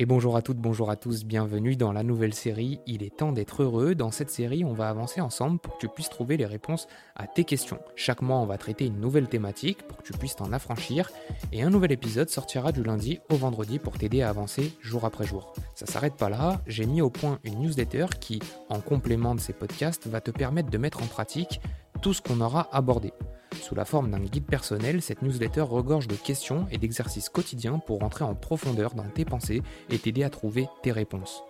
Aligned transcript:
Et 0.00 0.06
bonjour 0.06 0.36
à 0.36 0.42
toutes, 0.42 0.58
bonjour 0.58 0.90
à 0.90 0.96
tous, 0.96 1.24
bienvenue 1.24 1.74
dans 1.74 1.90
la 1.90 2.04
nouvelle 2.04 2.32
série 2.32 2.78
Il 2.86 3.02
est 3.02 3.16
temps 3.16 3.32
d'être 3.32 3.64
heureux. 3.64 3.96
Dans 3.96 4.12
cette 4.12 4.30
série, 4.30 4.64
on 4.64 4.72
va 4.72 4.88
avancer 4.88 5.20
ensemble 5.20 5.58
pour 5.58 5.74
que 5.74 5.80
tu 5.80 5.88
puisses 5.88 6.08
trouver 6.08 6.36
les 6.36 6.46
réponses 6.46 6.86
à 7.16 7.26
tes 7.26 7.42
questions. 7.42 7.80
Chaque 7.96 8.22
mois, 8.22 8.36
on 8.36 8.46
va 8.46 8.58
traiter 8.58 8.86
une 8.86 9.00
nouvelle 9.00 9.26
thématique 9.26 9.82
pour 9.88 9.96
que 9.96 10.04
tu 10.04 10.12
puisses 10.12 10.36
t'en 10.36 10.52
affranchir. 10.52 11.10
Et 11.50 11.64
un 11.64 11.70
nouvel 11.70 11.90
épisode 11.90 12.30
sortira 12.30 12.70
du 12.70 12.84
lundi 12.84 13.18
au 13.28 13.34
vendredi 13.34 13.80
pour 13.80 13.98
t'aider 13.98 14.22
à 14.22 14.28
avancer 14.28 14.72
jour 14.80 15.04
après 15.04 15.26
jour. 15.26 15.52
Ça 15.74 15.86
s'arrête 15.86 16.14
pas 16.14 16.28
là, 16.28 16.62
j'ai 16.68 16.86
mis 16.86 17.02
au 17.02 17.10
point 17.10 17.40
une 17.42 17.58
newsletter 17.58 18.06
qui, 18.20 18.40
en 18.68 18.78
complément 18.78 19.34
de 19.34 19.40
ces 19.40 19.52
podcasts, 19.52 20.06
va 20.06 20.20
te 20.20 20.30
permettre 20.30 20.70
de 20.70 20.78
mettre 20.78 21.02
en 21.02 21.06
pratique 21.06 21.60
tout 22.02 22.14
ce 22.14 22.22
qu'on 22.22 22.40
aura 22.40 22.68
abordé. 22.70 23.12
Sous 23.60 23.74
la 23.74 23.84
forme 23.84 24.10
d'un 24.10 24.20
guide 24.20 24.46
personnel, 24.46 25.02
cette 25.02 25.22
newsletter 25.22 25.62
regorge 25.62 26.08
de 26.08 26.14
questions 26.14 26.66
et 26.70 26.78
d'exercices 26.78 27.28
quotidiens 27.28 27.78
pour 27.78 28.02
entrer 28.02 28.24
en 28.24 28.34
profondeur 28.34 28.94
dans 28.94 29.08
tes 29.08 29.24
pensées 29.24 29.62
et 29.90 29.98
t'aider 29.98 30.22
à 30.22 30.30
trouver 30.30 30.68
tes 30.82 30.92
réponses. 30.92 31.42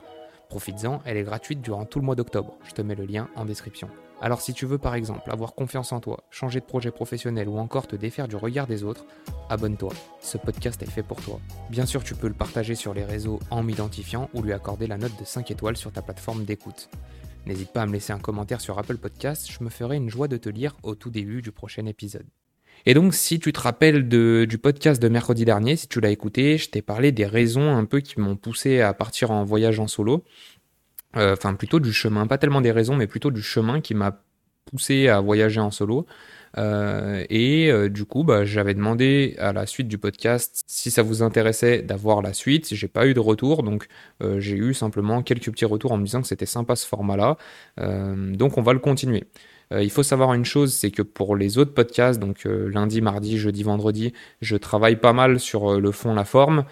Profites-en, 0.48 1.02
elle 1.04 1.18
est 1.18 1.24
gratuite 1.24 1.60
durant 1.60 1.84
tout 1.84 1.98
le 1.98 2.06
mois 2.06 2.14
d'octobre. 2.14 2.56
Je 2.64 2.72
te 2.72 2.82
mets 2.82 2.94
le 2.94 3.04
lien 3.04 3.28
en 3.36 3.44
description. 3.44 3.88
Alors 4.20 4.40
si 4.40 4.52
tu 4.52 4.66
veux 4.66 4.78
par 4.78 4.94
exemple 4.94 5.30
avoir 5.30 5.54
confiance 5.54 5.92
en 5.92 6.00
toi, 6.00 6.24
changer 6.30 6.58
de 6.58 6.64
projet 6.64 6.90
professionnel 6.90 7.48
ou 7.48 7.58
encore 7.58 7.86
te 7.86 7.94
défaire 7.94 8.26
du 8.26 8.34
regard 8.34 8.66
des 8.66 8.82
autres, 8.82 9.06
abonne-toi. 9.48 9.92
Ce 10.20 10.38
podcast 10.38 10.82
est 10.82 10.90
fait 10.90 11.04
pour 11.04 11.20
toi. 11.20 11.38
Bien 11.70 11.86
sûr, 11.86 12.02
tu 12.02 12.14
peux 12.14 12.26
le 12.26 12.34
partager 12.34 12.74
sur 12.74 12.94
les 12.94 13.04
réseaux 13.04 13.38
en 13.50 13.62
m'identifiant 13.62 14.28
ou 14.34 14.42
lui 14.42 14.52
accorder 14.52 14.86
la 14.86 14.98
note 14.98 15.16
de 15.20 15.24
5 15.24 15.50
étoiles 15.50 15.76
sur 15.76 15.92
ta 15.92 16.02
plateforme 16.02 16.44
d'écoute. 16.44 16.88
N'hésite 17.48 17.72
pas 17.72 17.80
à 17.80 17.86
me 17.86 17.94
laisser 17.94 18.12
un 18.12 18.18
commentaire 18.18 18.60
sur 18.60 18.78
Apple 18.78 18.98
Podcast, 18.98 19.50
je 19.50 19.64
me 19.64 19.70
ferai 19.70 19.96
une 19.96 20.10
joie 20.10 20.28
de 20.28 20.36
te 20.36 20.50
lire 20.50 20.76
au 20.82 20.94
tout 20.94 21.08
début 21.08 21.40
du 21.40 21.50
prochain 21.50 21.86
épisode. 21.86 22.26
Et 22.84 22.92
donc, 22.92 23.14
si 23.14 23.40
tu 23.40 23.54
te 23.54 23.60
rappelles 23.60 24.06
du 24.06 24.58
podcast 24.58 25.00
de 25.00 25.08
mercredi 25.08 25.46
dernier, 25.46 25.76
si 25.76 25.88
tu 25.88 25.98
l'as 25.98 26.10
écouté, 26.10 26.58
je 26.58 26.68
t'ai 26.68 26.82
parlé 26.82 27.10
des 27.10 27.24
raisons 27.24 27.74
un 27.74 27.86
peu 27.86 28.00
qui 28.00 28.20
m'ont 28.20 28.36
poussé 28.36 28.82
à 28.82 28.92
partir 28.92 29.30
en 29.30 29.44
voyage 29.44 29.80
en 29.80 29.86
solo. 29.86 30.24
Euh, 31.16 31.32
enfin, 31.32 31.54
plutôt 31.54 31.80
du 31.80 31.90
chemin, 31.90 32.26
pas 32.26 32.36
tellement 32.36 32.60
des 32.60 32.70
raisons, 32.70 32.96
mais 32.96 33.06
plutôt 33.06 33.30
du 33.30 33.40
chemin 33.40 33.80
qui 33.80 33.94
m'a 33.94 34.22
poussé 34.66 35.08
à 35.08 35.20
voyager 35.20 35.58
en 35.58 35.70
solo. 35.70 36.04
Euh, 36.56 37.24
et 37.28 37.70
euh, 37.70 37.88
du 37.88 38.04
coup, 38.04 38.24
bah, 38.24 38.44
j'avais 38.44 38.74
demandé 38.74 39.36
à 39.38 39.52
la 39.52 39.66
suite 39.66 39.88
du 39.88 39.98
podcast 39.98 40.64
si 40.66 40.90
ça 40.90 41.02
vous 41.02 41.22
intéressait 41.22 41.82
d'avoir 41.82 42.22
la 42.22 42.32
suite. 42.32 42.74
J'ai 42.74 42.88
pas 42.88 43.06
eu 43.06 43.14
de 43.14 43.20
retour, 43.20 43.62
donc 43.62 43.86
euh, 44.22 44.40
j'ai 44.40 44.56
eu 44.56 44.74
simplement 44.74 45.22
quelques 45.22 45.50
petits 45.50 45.64
retours 45.64 45.92
en 45.92 45.98
me 45.98 46.04
disant 46.04 46.22
que 46.22 46.28
c'était 46.28 46.46
sympa 46.46 46.76
ce 46.76 46.86
format-là. 46.86 47.36
donc 47.76 48.58
on 48.58 48.62
va 48.62 48.72
le 48.72 48.78
continuer. 48.78 49.24
Il 49.70 49.90
faut 49.90 50.02
savoir 50.02 50.32
une 50.32 50.44
chose, 50.46 50.72
c'est 50.72 50.90
que 50.90 51.02
pour 51.02 51.36
les 51.36 51.58
autres 51.58 51.74
podcasts, 51.74 52.18
donc 52.18 52.44
lundi, 52.44 53.02
mardi, 53.02 53.36
jeudi, 53.36 53.62
vendredi, 53.62 54.14
je 54.40 54.56
travaille 54.56 54.96
pas 54.96 55.12
mal 55.12 55.38
sur 55.38 55.78
le 55.78 55.92
fond, 55.92 56.14
la 56.14 56.24
forme. 56.24 56.64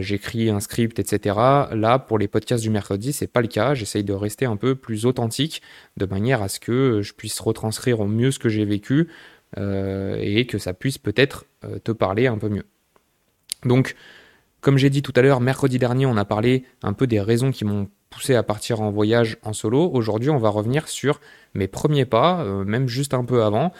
J'écris 0.00 0.50
un 0.50 0.60
script, 0.60 0.98
etc. 0.98 1.34
Là, 1.72 1.98
pour 1.98 2.18
les 2.18 2.28
podcasts 2.28 2.62
du 2.62 2.68
mercredi, 2.68 3.14
c'est 3.14 3.26
pas 3.26 3.40
le 3.40 3.48
cas. 3.48 3.72
J'essaye 3.72 4.04
de 4.04 4.12
rester 4.12 4.44
un 4.44 4.56
peu 4.56 4.74
plus 4.74 5.06
authentique, 5.06 5.62
de 5.96 6.04
manière 6.04 6.42
à 6.42 6.48
ce 6.48 6.60
que 6.60 7.00
je 7.02 7.14
puisse 7.14 7.40
retranscrire 7.40 8.00
au 8.00 8.06
mieux 8.06 8.30
ce 8.30 8.38
que 8.38 8.48
j'ai 8.48 8.64
vécu, 8.64 9.08
euh, 9.58 10.16
et 10.18 10.46
que 10.46 10.58
ça 10.58 10.72
puisse 10.72 10.96
peut-être 10.96 11.44
euh, 11.64 11.78
te 11.78 11.92
parler 11.92 12.26
un 12.26 12.38
peu 12.38 12.48
mieux. 12.48 12.64
Donc, 13.64 13.96
comme 14.62 14.78
j'ai 14.78 14.88
dit 14.88 15.02
tout 15.02 15.12
à 15.14 15.20
l'heure, 15.20 15.40
mercredi 15.40 15.78
dernier, 15.78 16.06
on 16.06 16.16
a 16.16 16.24
parlé 16.24 16.64
un 16.82 16.94
peu 16.94 17.06
des 17.06 17.20
raisons 17.20 17.52
qui 17.52 17.64
m'ont 17.64 17.88
poussé 18.12 18.34
à 18.34 18.42
partir 18.42 18.80
en 18.80 18.90
voyage 18.90 19.38
en 19.42 19.52
solo. 19.52 19.90
Aujourd'hui, 19.92 20.30
on 20.30 20.38
va 20.38 20.50
revenir 20.50 20.88
sur 20.88 21.20
mes 21.54 21.66
premiers 21.66 22.04
pas, 22.04 22.42
euh, 22.42 22.64
même 22.64 22.88
juste 22.88 23.14
un 23.14 23.24
peu 23.24 23.42
avant, 23.42 23.72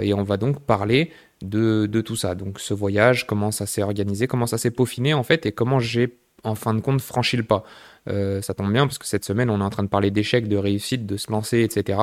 et 0.00 0.14
on 0.14 0.22
va 0.22 0.36
donc 0.36 0.60
parler 0.60 1.10
de, 1.42 2.00
tout 2.00 2.16
ça. 2.16 2.34
Donc 2.34 2.60
ce 2.60 2.74
voyage, 2.74 3.26
comment 3.26 3.50
ça 3.50 3.66
s'est 3.66 3.82
organisé, 3.82 4.26
comment 4.26 4.46
ça 4.46 4.58
s'est 4.58 4.70
peaufiné 4.70 5.14
en 5.14 5.22
fait, 5.22 5.46
et 5.46 5.52
comment 5.52 5.78
j'ai 5.78 6.16
en 6.44 6.54
fin 6.54 6.74
de 6.74 6.80
compte 6.80 7.00
franchi 7.00 7.36
le 7.36 7.42
pas. 7.42 7.64
Euh, 8.08 8.42
ça 8.42 8.54
tombe 8.54 8.72
bien 8.72 8.86
parce 8.86 8.98
que 8.98 9.06
cette 9.06 9.24
semaine 9.24 9.50
on 9.50 9.60
est 9.60 9.64
en 9.64 9.70
train 9.70 9.82
de 9.82 9.88
parler 9.88 10.10
d'échecs, 10.10 10.48
de 10.48 10.56
réussite, 10.56 11.06
de 11.06 11.16
se 11.16 11.30
lancer, 11.30 11.60
etc. 11.60 11.98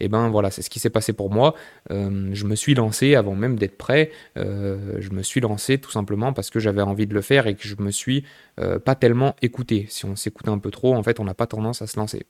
Et 0.00 0.08
ben 0.08 0.28
voilà, 0.28 0.50
c'est 0.50 0.62
ce 0.62 0.70
qui 0.70 0.78
s'est 0.78 0.90
passé 0.90 1.12
pour 1.12 1.30
moi. 1.30 1.54
Euh, 1.90 2.30
je 2.32 2.44
me 2.44 2.54
suis 2.54 2.74
lancé 2.74 3.14
avant 3.14 3.34
même 3.34 3.58
d'être 3.58 3.76
prêt. 3.76 4.10
Euh, 4.36 4.96
je 4.98 5.10
me 5.10 5.22
suis 5.22 5.40
lancé 5.40 5.78
tout 5.78 5.90
simplement 5.90 6.32
parce 6.32 6.50
que 6.50 6.60
j'avais 6.60 6.82
envie 6.82 7.06
de 7.06 7.14
le 7.14 7.22
faire 7.22 7.46
et 7.46 7.54
que 7.54 7.66
je 7.66 7.76
me 7.78 7.90
suis 7.90 8.24
pas 8.84 8.94
tellement 8.94 9.34
écouté. 9.40 9.86
Si 9.88 10.04
on 10.04 10.14
s'écoute 10.14 10.46
un 10.46 10.58
peu 10.58 10.70
trop, 10.70 10.94
en 10.94 11.02
fait, 11.02 11.18
on 11.18 11.24
n'a 11.24 11.34
pas 11.34 11.46
tendance 11.46 11.82
à 11.82 11.86
se 11.86 11.98
lancer. 11.98 12.26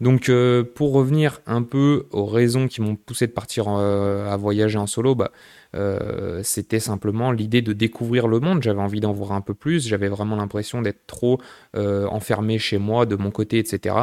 Donc 0.00 0.30
pour 0.74 0.92
revenir 0.92 1.40
un 1.46 1.62
peu 1.62 2.06
aux 2.12 2.26
raisons 2.26 2.68
qui 2.68 2.80
m'ont 2.80 2.94
poussé 2.96 3.26
de 3.26 3.32
partir 3.32 3.68
à 3.68 4.36
voyager 4.36 4.78
en 4.78 4.86
solo, 4.86 5.14
bah, 5.14 5.32
euh, 5.74 6.40
c'était 6.42 6.80
simplement 6.80 7.32
l'idée 7.32 7.62
de 7.62 7.72
découvrir 7.72 8.28
le 8.28 8.40
monde. 8.40 8.62
J'avais 8.62 8.80
envie 8.80 9.00
d'en 9.00 9.12
voir 9.12 9.32
un 9.32 9.40
peu 9.40 9.54
plus. 9.54 9.86
J'avais 9.86 10.08
vraiment 10.08 10.36
l'impression 10.36 10.82
d'être 10.82 11.06
trop 11.06 11.40
euh, 11.76 12.06
enfermé 12.06 12.58
chez 12.58 12.78
moi, 12.78 13.06
de 13.06 13.16
mon 13.16 13.30
côté, 13.30 13.58
etc. 13.58 13.96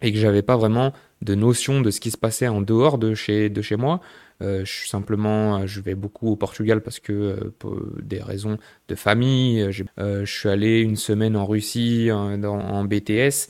Et 0.00 0.12
que 0.12 0.18
j'avais 0.18 0.42
pas 0.42 0.56
vraiment 0.56 0.92
de 1.20 1.34
notion 1.34 1.80
de 1.80 1.90
ce 1.90 2.00
qui 2.00 2.10
se 2.10 2.16
passait 2.16 2.48
en 2.48 2.60
dehors 2.60 2.98
de 2.98 3.14
chez, 3.14 3.50
moi. 3.78 4.00
Euh, 4.42 4.64
je 4.64 4.72
suis 4.72 4.88
simplement, 4.88 5.66
je 5.66 5.80
vais 5.80 5.94
beaucoup 5.94 6.28
au 6.28 6.36
Portugal 6.36 6.82
parce 6.82 6.98
que 6.98 7.52
pour 7.58 7.80
des 8.02 8.20
raisons 8.20 8.58
de 8.88 8.94
famille. 8.94 9.68
je 9.70 10.24
suis 10.24 10.48
allé 10.48 10.80
une 10.80 10.96
semaine 10.96 11.36
en 11.36 11.46
Russie 11.46 12.10
en 12.12 12.84
BTS. 12.84 13.48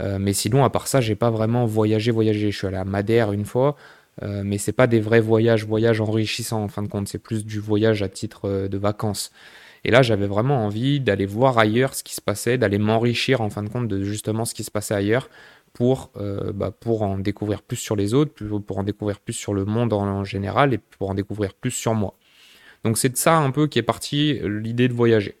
Mais 0.00 0.32
sinon, 0.32 0.64
à 0.64 0.70
part 0.70 0.88
ça, 0.88 1.00
j'ai 1.00 1.14
pas 1.14 1.30
vraiment 1.30 1.66
voyagé, 1.66 2.10
voyagé. 2.10 2.50
Je 2.50 2.56
suis 2.56 2.66
allé 2.66 2.76
à 2.76 2.84
Madère 2.84 3.32
une 3.32 3.44
fois. 3.44 3.76
Euh, 4.22 4.42
mais 4.44 4.58
c'est 4.58 4.72
pas 4.72 4.86
des 4.86 5.00
vrais 5.00 5.20
voyages, 5.20 5.66
voyages 5.66 6.00
enrichissants 6.00 6.62
en 6.62 6.68
fin 6.68 6.82
de 6.82 6.88
compte, 6.88 7.08
c'est 7.08 7.18
plus 7.18 7.44
du 7.44 7.60
voyage 7.60 8.02
à 8.02 8.08
titre 8.08 8.46
euh, 8.46 8.68
de 8.68 8.78
vacances. 8.78 9.30
Et 9.84 9.90
là, 9.90 10.02
j'avais 10.02 10.26
vraiment 10.26 10.64
envie 10.64 11.00
d'aller 11.00 11.26
voir 11.26 11.58
ailleurs 11.58 11.94
ce 11.94 12.02
qui 12.02 12.14
se 12.14 12.20
passait, 12.20 12.58
d'aller 12.58 12.78
m'enrichir 12.78 13.40
en 13.40 13.50
fin 13.50 13.62
de 13.62 13.68
compte 13.68 13.88
de 13.88 14.02
justement 14.02 14.44
ce 14.44 14.54
qui 14.54 14.64
se 14.64 14.70
passait 14.70 14.94
ailleurs 14.94 15.28
pour, 15.74 16.10
euh, 16.16 16.52
bah, 16.52 16.70
pour 16.70 17.02
en 17.02 17.18
découvrir 17.18 17.62
plus 17.62 17.76
sur 17.76 17.94
les 17.94 18.14
autres, 18.14 18.32
pour 18.58 18.78
en 18.78 18.82
découvrir 18.84 19.20
plus 19.20 19.34
sur 19.34 19.54
le 19.54 19.64
monde 19.64 19.92
en, 19.92 20.24
général 20.24 20.72
et 20.74 20.78
pour 20.78 21.10
en 21.10 21.14
découvrir 21.14 21.54
plus 21.54 21.70
sur 21.70 21.94
moi. 21.94 22.14
Donc 22.84 22.98
c'est 22.98 23.10
de 23.10 23.16
ça 23.16 23.36
un 23.36 23.50
peu 23.50 23.66
qui 23.66 23.78
est 23.78 23.82
parti 23.82 24.40
l'idée 24.42 24.88
de 24.88 24.94
voyager. 24.94 25.36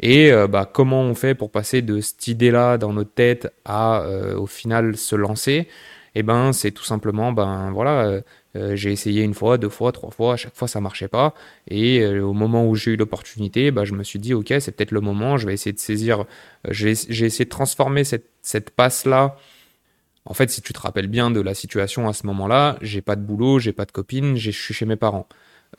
Et 0.00 0.30
bah, 0.48 0.70
comment 0.72 1.02
on 1.02 1.14
fait 1.14 1.34
pour 1.34 1.50
passer 1.50 1.82
de 1.82 2.00
cette 2.00 2.28
idée-là 2.28 2.78
dans 2.78 2.92
notre 2.92 3.12
tête 3.12 3.52
à 3.64 4.04
au 4.36 4.46
final 4.46 4.96
se 4.96 5.16
lancer? 5.16 5.68
Eh 6.14 6.22
ben 6.22 6.52
c'est 6.52 6.72
tout 6.72 6.84
simplement 6.84 7.32
ben 7.32 7.70
voilà 7.70 8.06
euh, 8.06 8.20
euh, 8.56 8.74
j'ai 8.76 8.90
essayé 8.90 9.22
une 9.22 9.34
fois 9.34 9.56
deux 9.58 9.68
fois 9.68 9.92
trois 9.92 10.10
fois 10.10 10.32
à 10.32 10.36
chaque 10.36 10.56
fois 10.56 10.66
ça 10.66 10.80
marchait 10.80 11.06
pas. 11.06 11.34
Et 11.68 12.00
euh, 12.00 12.22
au 12.22 12.32
moment 12.32 12.66
où 12.66 12.74
j'ai 12.74 12.92
eu 12.92 12.96
l'opportunité 12.96 13.70
ben, 13.70 13.84
je 13.84 13.94
me 13.94 14.02
suis 14.02 14.18
dit 14.18 14.34
ok 14.34 14.54
c'est 14.58 14.72
peut-être 14.72 14.90
le 14.90 15.00
moment 15.00 15.36
je 15.36 15.46
vais 15.46 15.54
essayer 15.54 15.72
de 15.72 15.78
saisir 15.78 16.24
j'ai 16.68 16.90
essayé 16.90 17.44
de 17.44 17.50
transformer 17.50 18.04
cette, 18.04 18.26
cette 18.42 18.70
passe 18.70 19.04
là 19.06 19.36
en 20.24 20.34
fait 20.34 20.50
si 20.50 20.62
tu 20.62 20.72
te 20.72 20.80
rappelles 20.80 21.08
bien 21.08 21.30
de 21.30 21.40
la 21.40 21.54
situation 21.54 22.08
à 22.08 22.12
ce 22.12 22.26
moment 22.26 22.48
là 22.48 22.78
j'ai 22.82 23.02
pas 23.02 23.16
de 23.16 23.22
boulot 23.22 23.58
j'ai 23.60 23.72
pas 23.72 23.84
de 23.84 23.92
copine 23.92 24.36
je 24.36 24.50
suis 24.50 24.74
chez 24.74 24.86
mes 24.86 24.96
parents 24.96 25.28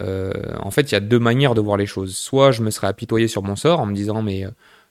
en 0.01 0.71
fait 0.71 0.91
il 0.91 0.93
y 0.93 0.95
a 0.95 1.01
deux 1.01 1.19
manières 1.19 1.55
de 1.55 1.61
voir 1.61 1.77
les 1.77 1.85
choses 1.85 2.15
soit 2.15 2.51
je 2.51 2.61
me 2.61 2.71
serais 2.71 2.87
apitoyé 2.87 3.27
sur 3.27 3.43
mon 3.43 3.55
sort 3.55 3.79
en 3.79 3.85
me 3.85 3.93
disant 3.93 4.21
mais 4.21 4.45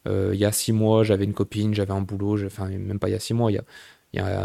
il 0.07 0.37
y 0.39 0.45
a 0.45 0.53
six 0.53 0.73
mois 0.73 1.03
j'avais 1.03 1.25
une 1.25 1.35
copine 1.35 1.75
j'avais 1.75 1.93
un 1.93 2.03
boulot 2.03 2.45
enfin 2.45 2.69
même 2.69 2.99
pas 2.99 3.09
il 3.09 3.13
y 3.13 3.15
a 3.15 3.21
six 3.21 3.35
mois 3.35 3.51
il 3.51 3.55
y 3.55 3.59
a 3.59 3.65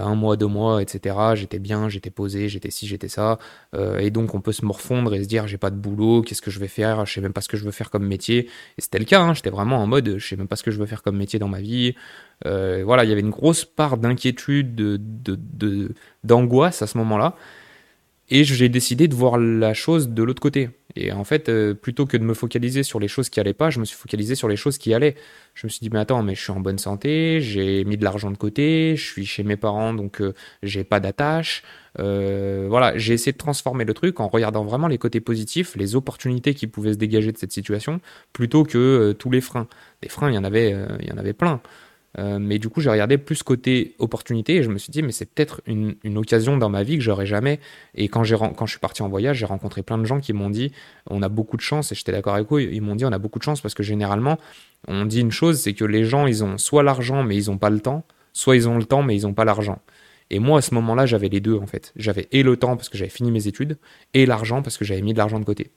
un 0.05 0.15
mois, 0.15 0.35
deux 0.35 0.47
mois, 0.47 0.81
etc. 0.81 1.15
J'étais 1.35 1.59
bien, 1.59 1.87
j'étais 1.87 2.09
posé, 2.09 2.49
j'étais 2.49 2.69
ci, 2.69 2.85
j'étais 2.85 3.07
ça. 3.07 3.39
Euh, 3.73 3.99
et 3.99 4.09
donc 4.09 4.35
on 4.35 4.41
peut 4.41 4.51
se 4.51 4.65
morfondre 4.65 5.13
et 5.13 5.23
se 5.23 5.27
dire 5.27 5.47
j'ai 5.47 5.57
pas 5.57 5.69
de 5.69 5.77
boulot, 5.77 6.21
qu'est-ce 6.21 6.41
que 6.41 6.51
je 6.51 6.59
vais 6.59 6.67
faire, 6.67 7.05
je 7.05 7.13
sais 7.13 7.21
même 7.21 7.31
pas 7.31 7.39
ce 7.41 7.47
que 7.47 7.55
je 7.55 7.63
veux 7.63 7.71
faire 7.71 7.89
comme 7.89 8.05
métier. 8.05 8.49
Et 8.77 8.81
c'était 8.81 8.99
le 8.99 9.05
cas, 9.05 9.21
hein, 9.21 9.33
j'étais 9.33 9.49
vraiment 9.49 9.77
en 9.77 9.87
mode 9.87 10.17
je 10.17 10.27
sais 10.27 10.35
même 10.35 10.49
pas 10.49 10.57
ce 10.57 10.63
que 10.63 10.71
je 10.71 10.79
veux 10.79 10.85
faire 10.85 11.01
comme 11.01 11.17
métier 11.17 11.39
dans 11.39 11.47
ma 11.47 11.61
vie. 11.61 11.95
Euh, 12.45 12.83
voilà, 12.85 13.05
il 13.05 13.09
y 13.09 13.13
avait 13.13 13.21
une 13.21 13.29
grosse 13.29 13.63
part 13.63 13.97
d'inquiétude, 13.97 14.75
de, 14.75 15.95
d'angoisse 16.25 16.81
à 16.81 16.87
ce 16.87 16.97
moment-là. 16.97 17.35
Et 18.35 18.43
j'ai 18.43 18.67
décidé 18.67 19.07
de 19.07 19.13
voir 19.13 19.37
la 19.37 19.75
chose 19.75 20.09
de 20.09 20.23
l'autre 20.23 20.41
côté. 20.41 20.71
Et 20.95 21.11
en 21.11 21.23
fait, 21.23 21.49
euh, 21.49 21.75
plutôt 21.75 22.07
que 22.07 22.17
de 22.17 22.23
me 22.23 22.33
focaliser 22.33 22.81
sur 22.81 22.99
les 22.99 23.07
choses 23.07 23.29
qui 23.29 23.39
allaient 23.39 23.53
pas, 23.53 23.69
je 23.69 23.79
me 23.79 23.85
suis 23.85 23.95
focalisé 23.95 24.33
sur 24.33 24.47
les 24.47 24.55
choses 24.55 24.79
qui 24.79 24.91
allaient. 24.91 25.13
Je 25.53 25.67
me 25.67 25.69
suis 25.69 25.81
dit, 25.81 25.91
mais 25.91 25.99
attends, 25.99 26.23
mais 26.23 26.33
je 26.33 26.41
suis 26.41 26.51
en 26.51 26.59
bonne 26.59 26.79
santé, 26.79 27.41
j'ai 27.41 27.83
mis 27.85 27.95
de 27.95 28.03
l'argent 28.03 28.31
de 28.31 28.37
côté, 28.37 28.95
je 28.97 29.05
suis 29.05 29.27
chez 29.27 29.43
mes 29.43 29.55
parents, 29.55 29.93
donc 29.93 30.19
euh, 30.19 30.33
j'ai 30.63 30.83
pas 30.83 30.99
d'attache. 30.99 31.61
Euh, 31.99 32.65
voilà, 32.67 32.97
j'ai 32.97 33.13
essayé 33.13 33.33
de 33.33 33.37
transformer 33.37 33.85
le 33.85 33.93
truc 33.93 34.19
en 34.19 34.27
regardant 34.29 34.65
vraiment 34.65 34.87
les 34.87 34.97
côtés 34.97 35.19
positifs, 35.19 35.75
les 35.75 35.95
opportunités 35.95 36.55
qui 36.55 36.65
pouvaient 36.65 36.93
se 36.93 36.97
dégager 36.97 37.31
de 37.31 37.37
cette 37.37 37.51
situation, 37.51 38.01
plutôt 38.33 38.63
que 38.63 39.11
tous 39.11 39.29
les 39.29 39.41
freins. 39.41 39.67
Des 40.01 40.09
freins, 40.09 40.31
il 40.31 40.33
y 40.33 40.39
en 40.39 40.43
avait, 40.43 40.75
il 41.01 41.07
y 41.07 41.11
en 41.11 41.17
avait 41.17 41.33
plein. 41.33 41.61
Euh, 42.19 42.37
mais 42.39 42.59
du 42.59 42.69
coup, 42.69 42.81
j'ai 42.81 42.89
regardé 42.89 43.17
plus 43.17 43.41
côté 43.41 43.95
opportunité 43.97 44.57
et 44.57 44.63
je 44.63 44.69
me 44.69 44.77
suis 44.77 44.91
dit, 44.91 45.01
mais 45.01 45.11
c'est 45.11 45.25
peut-être 45.25 45.61
une, 45.65 45.95
occasion 46.15 46.57
dans 46.57 46.69
ma 46.69 46.83
vie 46.83 46.97
que 46.97 47.03
j'aurais 47.03 47.25
jamais. 47.25 47.59
Et 47.95 48.07
quand, 48.07 48.23
quand 48.55 48.65
je 48.65 48.71
suis 48.71 48.79
parti 48.79 49.01
en 49.01 49.09
voyage, 49.09 49.37
j'ai 49.37 49.45
rencontré 49.45 49.81
plein 49.81 49.97
de 49.97 50.05
gens 50.05 50.19
qui 50.19 50.33
m'ont 50.33 50.49
dit, 50.49 50.71
on 51.09 51.21
a 51.23 51.29
beaucoup 51.29 51.57
de 51.57 51.61
chance, 51.61 51.91
et 51.91 51.95
j'étais 51.95 52.11
d'accord 52.11 52.35
avec 52.35 52.51
eux, 52.51 52.61
ils 52.61 52.81
m'ont 52.81 52.95
dit, 52.95 53.05
on 53.05 53.11
a 53.11 53.17
beaucoup 53.17 53.39
de 53.39 53.43
chance 53.43 53.61
parce 53.61 53.73
que 53.73 53.83
généralement, 53.83 54.37
on 54.87 55.05
dit 55.05 55.21
une 55.21 55.31
chose, 55.31 55.59
c'est 55.59 55.73
que 55.73 55.85
les 55.85 56.05
gens, 56.05 56.27
ils 56.27 56.43
ont 56.43 56.57
soit 56.57 56.83
l'argent, 56.83 57.23
mais 57.23 57.35
ils 57.35 57.49
n'ont 57.49 57.57
pas 57.57 57.69
le 57.69 57.79
temps, 57.79 58.03
soit 58.31 58.55
ils 58.55 58.67
ont 58.69 58.77
le 58.77 58.85
temps, 58.85 59.01
mais 59.01 59.15
ils 59.15 59.23
n'ont 59.23 59.33
pas 59.33 59.45
l'argent. 59.45 59.79
Et 60.29 60.39
moi, 60.39 60.59
à 60.59 60.61
ce 60.61 60.73
moment-là, 60.75 61.05
j'avais 61.05 61.29
les 61.29 61.41
deux, 61.41 61.57
en 61.57 61.67
fait. 61.67 61.93
J'avais 61.95 62.27
et 62.31 62.43
le 62.43 62.57
temps 62.57 62.75
parce 62.75 62.89
que 62.89 62.97
j'avais 62.97 63.09
fini 63.09 63.31
mes 63.31 63.47
études, 63.47 63.77
et 64.13 64.25
l'argent 64.25 64.61
parce 64.61 64.77
que 64.77 64.85
j'avais 64.85 65.01
mis 65.01 65.13
de 65.13 65.17
l'argent 65.17 65.39
de 65.39 65.45
côté. 65.45 65.71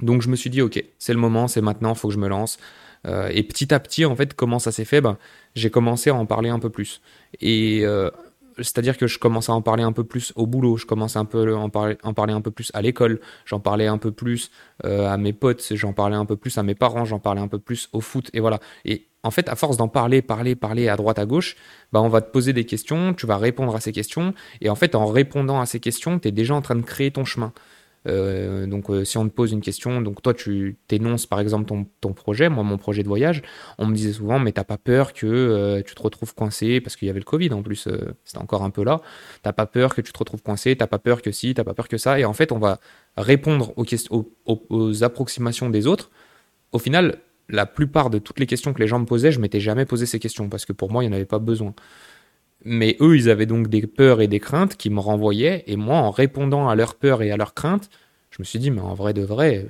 Donc 0.00 0.20
je 0.22 0.28
me 0.28 0.36
suis 0.36 0.50
dit, 0.50 0.60
ok, 0.60 0.82
c'est 0.98 1.14
le 1.14 1.18
moment, 1.18 1.48
c'est 1.48 1.62
maintenant, 1.62 1.94
faut 1.94 2.08
que 2.08 2.14
je 2.14 2.18
me 2.18 2.28
lance. 2.28 2.58
Et 3.06 3.42
petit 3.42 3.72
à 3.72 3.80
petit, 3.80 4.04
en 4.04 4.16
fait, 4.16 4.34
comment 4.34 4.58
ça 4.58 4.72
s'est 4.72 4.84
fait? 4.84 5.00
Ben, 5.00 5.16
J'ai 5.54 5.70
commencé 5.70 6.10
à 6.10 6.14
en 6.14 6.26
parler 6.26 6.48
un 6.48 6.58
peu 6.58 6.70
plus. 6.70 7.00
Et 7.40 7.84
c'est-à-dire 8.58 8.96
que 8.96 9.06
je 9.06 9.18
commençais 9.18 9.52
à 9.52 9.54
en 9.54 9.62
parler 9.62 9.82
un 9.82 9.92
peu 9.92 10.04
plus 10.04 10.32
au 10.34 10.46
boulot, 10.46 10.76
je 10.76 10.86
commençais 10.86 11.18
un 11.18 11.24
peu 11.24 11.54
à 11.54 11.58
en 11.58 11.68
parler, 11.68 11.96
en 12.02 12.14
parler 12.14 12.32
un 12.32 12.40
peu 12.40 12.50
plus 12.50 12.70
à 12.74 12.80
l'école, 12.80 13.20
j'en 13.44 13.60
parlais 13.60 13.86
un 13.86 13.98
peu 13.98 14.12
plus 14.12 14.50
à 14.82 15.16
mes 15.18 15.32
potes, 15.32 15.62
j'en 15.74 15.92
parlais 15.92 16.16
un 16.16 16.24
peu 16.24 16.36
plus 16.36 16.56
à 16.58 16.62
mes 16.62 16.74
parents, 16.74 17.04
j'en 17.04 17.18
parlais 17.18 17.40
un 17.40 17.48
peu 17.48 17.58
plus 17.58 17.88
au 17.92 18.00
foot, 18.00 18.30
et 18.32 18.40
voilà. 18.40 18.60
Et 18.84 19.08
en 19.22 19.30
fait, 19.30 19.48
à 19.48 19.56
force 19.56 19.76
d'en 19.76 19.88
parler, 19.88 20.22
parler, 20.22 20.54
parler 20.54 20.88
à 20.88 20.96
droite, 20.96 21.18
à 21.18 21.26
gauche, 21.26 21.56
bah, 21.92 22.00
on 22.00 22.08
va 22.08 22.20
te 22.20 22.30
poser 22.30 22.52
des 22.52 22.64
questions, 22.64 23.12
tu 23.12 23.26
vas 23.26 23.36
répondre 23.38 23.74
à 23.74 23.80
ces 23.80 23.92
questions, 23.92 24.34
et 24.60 24.70
en 24.70 24.74
fait, 24.76 24.94
en 24.94 25.06
répondant 25.06 25.60
à 25.60 25.66
ces 25.66 25.80
questions, 25.80 26.18
tu 26.18 26.28
es 26.28 26.32
déjà 26.32 26.54
en 26.54 26.62
train 26.62 26.76
de 26.76 26.82
créer 26.82 27.10
ton 27.10 27.24
chemin. 27.24 27.52
Euh, 28.06 28.66
donc, 28.66 28.90
euh, 28.90 29.04
si 29.04 29.18
on 29.18 29.28
te 29.28 29.34
pose 29.34 29.52
une 29.52 29.60
question, 29.60 30.00
donc 30.00 30.22
toi, 30.22 30.34
tu 30.34 30.76
t'énonces 30.86 31.26
par 31.26 31.40
exemple 31.40 31.66
ton, 32.00 32.12
projet, 32.12 32.48
moi, 32.48 32.62
mon 32.62 32.78
projet 32.78 33.02
de 33.02 33.08
voyage, 33.08 33.42
on 33.78 33.86
me 33.86 33.94
disait 33.94 34.12
souvent, 34.12 34.38
mais 34.38 34.52
t'as 34.52 34.64
pas 34.64 34.78
peur 34.78 35.12
que 35.12 35.26
euh, 35.26 35.82
tu 35.82 35.94
te 35.94 36.02
retrouves 36.02 36.34
coincé, 36.34 36.80
parce 36.80 36.96
qu'il 36.96 37.06
y 37.06 37.10
avait 37.10 37.20
le 37.20 37.24
Covid 37.24 37.52
en 37.52 37.62
plus, 37.62 37.88
c'était 38.24 38.38
encore 38.38 38.62
un 38.62 38.70
peu 38.70 38.84
là, 38.84 39.00
t'as 39.42 39.52
pas 39.52 39.66
peur 39.66 39.94
que 39.94 40.00
tu 40.00 40.12
te 40.12 40.18
retrouves 40.18 40.42
coincé, 40.42 40.76
t'as 40.76 40.86
pas 40.86 40.98
peur 40.98 41.22
que 41.22 41.32
si, 41.32 41.54
t'as 41.54 41.64
pas 41.64 41.74
peur 41.74 41.88
que 41.88 41.98
ça, 41.98 42.18
et 42.18 42.24
en 42.24 42.32
fait, 42.32 42.52
on 42.52 42.58
va 42.58 42.78
répondre 43.16 43.74
aux, 43.76 44.66
aux 44.68 45.04
approximations 45.04 45.70
des 45.70 45.86
autres. 45.86 46.10
Au 46.72 46.78
final, 46.78 47.18
la 47.48 47.66
plupart 47.66 48.10
de 48.10 48.18
toutes 48.18 48.40
les 48.40 48.46
questions 48.46 48.72
que 48.72 48.80
les 48.80 48.88
gens 48.88 48.98
me 48.98 49.06
posaient, 49.06 49.32
je 49.32 49.40
m'étais 49.40 49.60
jamais 49.60 49.84
posé 49.84 50.06
ces 50.06 50.18
questions 50.18 50.48
parce 50.48 50.64
que 50.64 50.72
pour 50.72 50.90
moi, 50.90 51.04
il 51.04 51.08
n'y 51.08 51.12
en 51.12 51.16
avait 51.16 51.24
pas 51.24 51.38
besoin. 51.38 51.74
Mais 52.68 52.96
eux, 53.00 53.16
ils 53.16 53.30
avaient 53.30 53.46
donc 53.46 53.68
des 53.68 53.86
peurs 53.86 54.20
et 54.20 54.26
des 54.26 54.40
craintes 54.40 54.76
qui 54.76 54.90
me 54.90 54.98
renvoyaient. 54.98 55.62
Et 55.68 55.76
moi, 55.76 55.98
en 55.98 56.10
répondant 56.10 56.68
à 56.68 56.74
leurs 56.74 56.96
peurs 56.96 57.22
et 57.22 57.30
à 57.30 57.36
leurs 57.36 57.54
craintes, 57.54 57.88
je 58.30 58.38
me 58.40 58.44
suis 58.44 58.58
dit, 58.58 58.72
mais 58.72 58.80
en 58.80 58.92
vrai 58.94 59.14
de 59.14 59.22
vrai, 59.22 59.66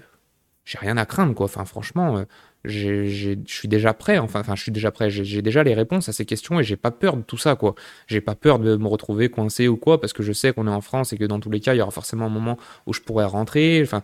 j'ai 0.64 0.78
rien 0.78 0.96
à 0.96 1.04
craindre, 1.04 1.34
quoi. 1.34 1.44
Enfin, 1.44 1.66
franchement, 1.66 2.16
euh, 2.16 2.24
je 2.64 3.36
suis 3.46 3.68
déjà 3.68 3.92
prêt. 3.92 4.16
Enfin, 4.16 4.42
je 4.54 4.62
suis 4.62 4.72
déjà 4.72 4.90
prêt. 4.90 5.10
J'ai 5.10 5.42
déjà 5.42 5.62
les 5.62 5.74
réponses 5.74 6.08
à 6.08 6.12
ces 6.12 6.24
questions 6.24 6.58
et 6.58 6.64
j'ai 6.64 6.76
pas 6.76 6.90
peur 6.90 7.18
de 7.18 7.22
tout 7.22 7.36
ça, 7.36 7.54
quoi. 7.54 7.74
J'ai 8.06 8.22
pas 8.22 8.34
peur 8.34 8.58
de 8.58 8.76
me 8.76 8.88
retrouver 8.88 9.28
coincé 9.28 9.68
ou 9.68 9.76
quoi, 9.76 10.00
parce 10.00 10.14
que 10.14 10.22
je 10.22 10.32
sais 10.32 10.54
qu'on 10.54 10.66
est 10.66 10.70
en 10.70 10.80
France 10.80 11.12
et 11.12 11.18
que 11.18 11.24
dans 11.24 11.38
tous 11.38 11.50
les 11.50 11.60
cas, 11.60 11.74
il 11.74 11.78
y 11.78 11.82
aura 11.82 11.90
forcément 11.90 12.26
un 12.26 12.30
moment 12.30 12.56
où 12.86 12.94
je 12.94 13.02
pourrais 13.02 13.26
rentrer. 13.26 13.82
Enfin, 13.82 14.02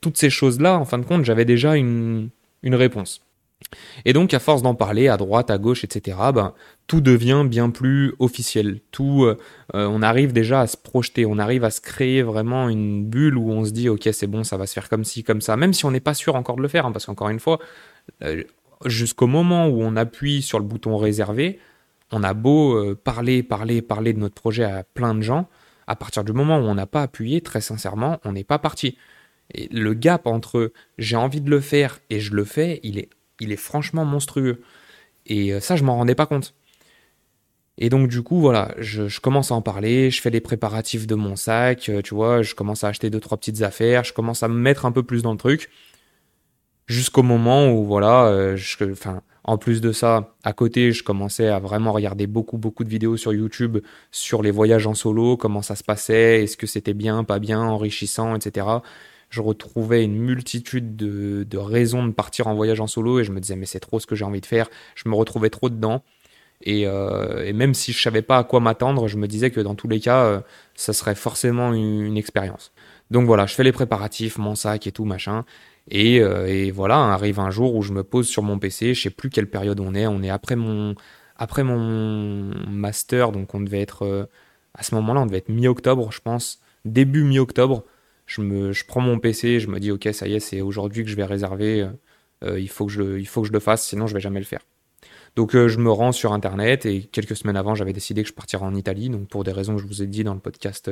toutes 0.00 0.16
ces 0.16 0.30
choses-là, 0.30 0.78
en 0.78 0.84
fin 0.84 0.98
de 0.98 1.04
compte, 1.04 1.24
j'avais 1.24 1.44
déjà 1.44 1.74
une, 1.74 2.30
une 2.62 2.76
réponse. 2.76 3.22
Et 4.04 4.12
donc, 4.12 4.34
à 4.34 4.38
force 4.38 4.62
d'en 4.62 4.74
parler 4.74 5.08
à 5.08 5.16
droite, 5.16 5.50
à 5.50 5.58
gauche, 5.58 5.84
etc., 5.84 6.16
ben, 6.34 6.54
tout 6.86 7.00
devient 7.00 7.44
bien 7.46 7.70
plus 7.70 8.14
officiel. 8.18 8.80
Tout, 8.90 9.24
euh, 9.24 9.38
euh, 9.74 9.86
on 9.86 10.02
arrive 10.02 10.32
déjà 10.32 10.60
à 10.60 10.66
se 10.66 10.76
projeter, 10.76 11.26
on 11.26 11.38
arrive 11.38 11.64
à 11.64 11.70
se 11.70 11.80
créer 11.80 12.22
vraiment 12.22 12.68
une 12.68 13.04
bulle 13.04 13.36
où 13.36 13.50
on 13.50 13.64
se 13.64 13.70
dit, 13.70 13.88
ok, 13.88 14.08
c'est 14.12 14.26
bon, 14.26 14.44
ça 14.44 14.56
va 14.56 14.66
se 14.66 14.74
faire 14.74 14.88
comme 14.88 15.04
ci, 15.04 15.24
comme 15.24 15.40
ça, 15.40 15.56
même 15.56 15.72
si 15.72 15.84
on 15.84 15.90
n'est 15.90 16.00
pas 16.00 16.14
sûr 16.14 16.36
encore 16.36 16.56
de 16.56 16.62
le 16.62 16.68
faire, 16.68 16.86
hein, 16.86 16.92
parce 16.92 17.06
qu'encore 17.06 17.28
une 17.28 17.40
fois, 17.40 17.58
euh, 18.22 18.42
jusqu'au 18.84 19.26
moment 19.26 19.66
où 19.66 19.82
on 19.82 19.96
appuie 19.96 20.42
sur 20.42 20.58
le 20.58 20.64
bouton 20.64 20.96
réservé, 20.96 21.58
on 22.12 22.22
a 22.22 22.34
beau 22.34 22.94
parler, 22.96 23.42
parler, 23.42 23.82
parler 23.82 24.12
de 24.12 24.18
notre 24.18 24.34
projet 24.34 24.62
à 24.62 24.84
plein 24.84 25.14
de 25.14 25.22
gens, 25.22 25.48
à 25.86 25.96
partir 25.96 26.22
du 26.22 26.32
moment 26.32 26.58
où 26.58 26.62
on 26.62 26.74
n'a 26.74 26.86
pas 26.86 27.02
appuyé, 27.02 27.40
très 27.40 27.60
sincèrement, 27.60 28.20
on 28.24 28.32
n'est 28.32 28.44
pas 28.44 28.58
parti. 28.58 28.96
Et 29.52 29.68
le 29.68 29.94
gap 29.94 30.26
entre 30.26 30.72
j'ai 30.98 31.16
envie 31.16 31.40
de 31.40 31.50
le 31.50 31.60
faire 31.60 31.98
et 32.10 32.20
je 32.20 32.34
le 32.34 32.44
fais, 32.44 32.80
il 32.82 32.98
est, 32.98 33.08
il 33.40 33.52
est 33.52 33.56
franchement 33.56 34.04
monstrueux. 34.04 34.62
Et 35.26 35.52
euh, 35.52 35.60
ça, 35.60 35.76
je 35.76 35.84
m'en 35.84 35.96
rendais 35.96 36.14
pas 36.14 36.26
compte. 36.26 36.54
Et 37.76 37.88
donc 37.88 38.08
du 38.08 38.22
coup, 38.22 38.40
voilà, 38.40 38.72
je, 38.78 39.20
commence 39.20 39.50
à 39.50 39.54
en 39.54 39.62
parler, 39.62 40.10
je 40.10 40.20
fais 40.20 40.30
les 40.30 40.40
préparatifs 40.40 41.06
de 41.08 41.16
mon 41.16 41.34
sac, 41.34 41.88
euh, 41.88 42.02
tu 42.02 42.14
vois, 42.14 42.42
je 42.42 42.54
commence 42.54 42.84
à 42.84 42.88
acheter 42.88 43.10
deux 43.10 43.18
trois 43.18 43.36
petites 43.36 43.62
affaires, 43.62 44.04
je 44.04 44.12
commence 44.12 44.44
à 44.44 44.48
me 44.48 44.54
mettre 44.54 44.86
un 44.86 44.92
peu 44.92 45.02
plus 45.02 45.22
dans 45.22 45.32
le 45.32 45.38
truc, 45.38 45.70
jusqu'au 46.86 47.24
moment 47.24 47.72
où 47.72 47.84
voilà, 47.84 48.26
euh, 48.26 48.56
en 49.42 49.58
plus 49.58 49.80
de 49.80 49.90
ça, 49.90 50.36
à 50.44 50.52
côté, 50.52 50.92
je 50.92 51.02
commençais 51.02 51.48
à 51.48 51.58
vraiment 51.58 51.92
regarder 51.92 52.28
beaucoup 52.28 52.58
beaucoup 52.58 52.84
de 52.84 52.88
vidéos 52.88 53.16
sur 53.16 53.32
YouTube 53.32 53.78
sur 54.12 54.42
les 54.42 54.52
voyages 54.52 54.86
en 54.86 54.94
solo, 54.94 55.36
comment 55.36 55.62
ça 55.62 55.74
se 55.74 55.82
passait, 55.82 56.44
est-ce 56.44 56.56
que 56.56 56.68
c'était 56.68 56.94
bien, 56.94 57.24
pas 57.24 57.40
bien, 57.40 57.60
enrichissant, 57.60 58.36
etc 58.36 58.66
je 59.34 59.40
retrouvais 59.42 60.04
une 60.04 60.16
multitude 60.16 60.94
de, 60.94 61.58
raisons 61.58 62.06
de 62.06 62.12
partir 62.12 62.46
en 62.46 62.54
voyage 62.54 62.80
en 62.80 62.86
solo 62.86 63.18
et 63.18 63.24
je 63.24 63.32
me 63.32 63.40
disais 63.40 63.56
mais 63.56 63.66
c'est 63.66 63.80
trop 63.80 63.98
ce 63.98 64.06
que 64.06 64.14
j'ai 64.14 64.24
envie 64.24 64.40
de 64.40 64.46
faire. 64.46 64.68
Je 64.94 65.08
me 65.08 65.14
retrouvais 65.14 65.50
trop 65.50 65.68
dedans. 65.68 66.04
Et, 66.62 66.86
euh, 66.86 67.52
même 67.52 67.74
si 67.74 67.92
je 67.92 68.00
savais 68.00 68.22
pas 68.22 68.38
à 68.38 68.44
quoi 68.44 68.60
m'attendre, 68.60 69.08
je 69.08 69.16
me 69.16 69.26
disais 69.26 69.50
que 69.50 69.60
dans 69.60 69.74
tous 69.74 69.88
les 69.88 69.98
cas, 69.98 70.24
euh, 70.24 70.40
ça 70.76 70.92
serait 70.92 71.16
forcément 71.16 71.74
une, 71.74 72.16
expérience. 72.16 72.72
Donc 73.10 73.26
voilà, 73.26 73.46
je 73.46 73.54
fais 73.54 73.64
les 73.64 73.72
préparatifs, 73.72 74.38
mon 74.38 74.54
sac 74.54 74.86
et 74.86 74.92
tout 74.92 75.04
machin. 75.04 75.44
Et, 75.90 76.20
euh, 76.20 76.46
et, 76.46 76.70
voilà, 76.70 76.96
arrive 77.12 77.40
un 77.40 77.50
jour 77.50 77.74
où 77.74 77.82
je 77.82 77.92
me 77.92 78.04
pose 78.04 78.28
sur 78.28 78.42
mon 78.44 78.58
PC. 78.58 78.94
Je 78.94 79.02
sais 79.02 79.10
plus 79.10 79.30
quelle 79.30 79.50
période 79.50 79.80
on 79.80 79.94
est. 79.94 80.06
On 80.06 80.22
est 80.22 80.30
après 80.30 80.56
mon 80.56 80.94
après 81.36 81.64
mon 81.64 82.52
master, 82.70 83.32
donc 83.32 83.52
on 83.54 83.60
devait 83.60 83.80
être 83.80 84.28
à 84.74 84.82
ce 84.84 84.94
moment-là, 84.94 85.22
on 85.22 85.26
devait 85.26 85.38
être 85.38 85.48
mi-octobre, 85.48 86.12
je 86.12 86.20
pense, 86.20 86.60
début 86.84 87.24
mi-octobre 87.24 87.82
je, 88.26 88.40
me, 88.40 88.72
prends 88.86 89.00
mon 89.00 89.18
PC, 89.18 89.60
je 89.60 89.68
me 89.68 89.78
dis 89.80 89.90
ok 89.90 90.08
ça 90.12 90.26
y 90.26 90.34
est 90.34 90.40
c'est 90.40 90.60
aujourd'hui 90.60 91.04
que 91.04 91.10
je 91.10 91.16
vais 91.16 91.24
réserver, 91.24 91.82
euh, 91.82 91.88
euh, 92.44 92.60
il, 92.60 92.68
faut 92.68 92.86
que 92.86 92.92
je, 92.92 93.18
il 93.18 93.26
faut 93.26 93.42
que 93.42 93.48
je 93.48 93.52
le 93.52 93.60
fasse 93.60 93.86
sinon 93.86 94.06
je 94.06 94.14
vais 94.14 94.20
jamais 94.20 94.40
le 94.40 94.46
faire. 94.46 94.60
Donc 95.36 95.54
euh, 95.54 95.68
je 95.68 95.78
me 95.78 95.90
rends 95.90 96.12
sur 96.12 96.32
internet 96.32 96.86
et 96.86 97.02
quelques 97.02 97.36
semaines 97.36 97.56
avant 97.56 97.74
j'avais 97.74 97.92
décidé 97.92 98.22
que 98.22 98.28
je 98.28 98.34
partirais 98.34 98.64
en 98.64 98.74
Italie 98.74 99.08
donc 99.08 99.28
pour 99.28 99.44
des 99.44 99.52
raisons 99.52 99.76
que 99.76 99.82
je 99.82 99.86
vous 99.86 100.02
ai 100.02 100.06
dit 100.06 100.24
dans 100.24 100.34
le 100.34 100.40
podcast 100.40 100.90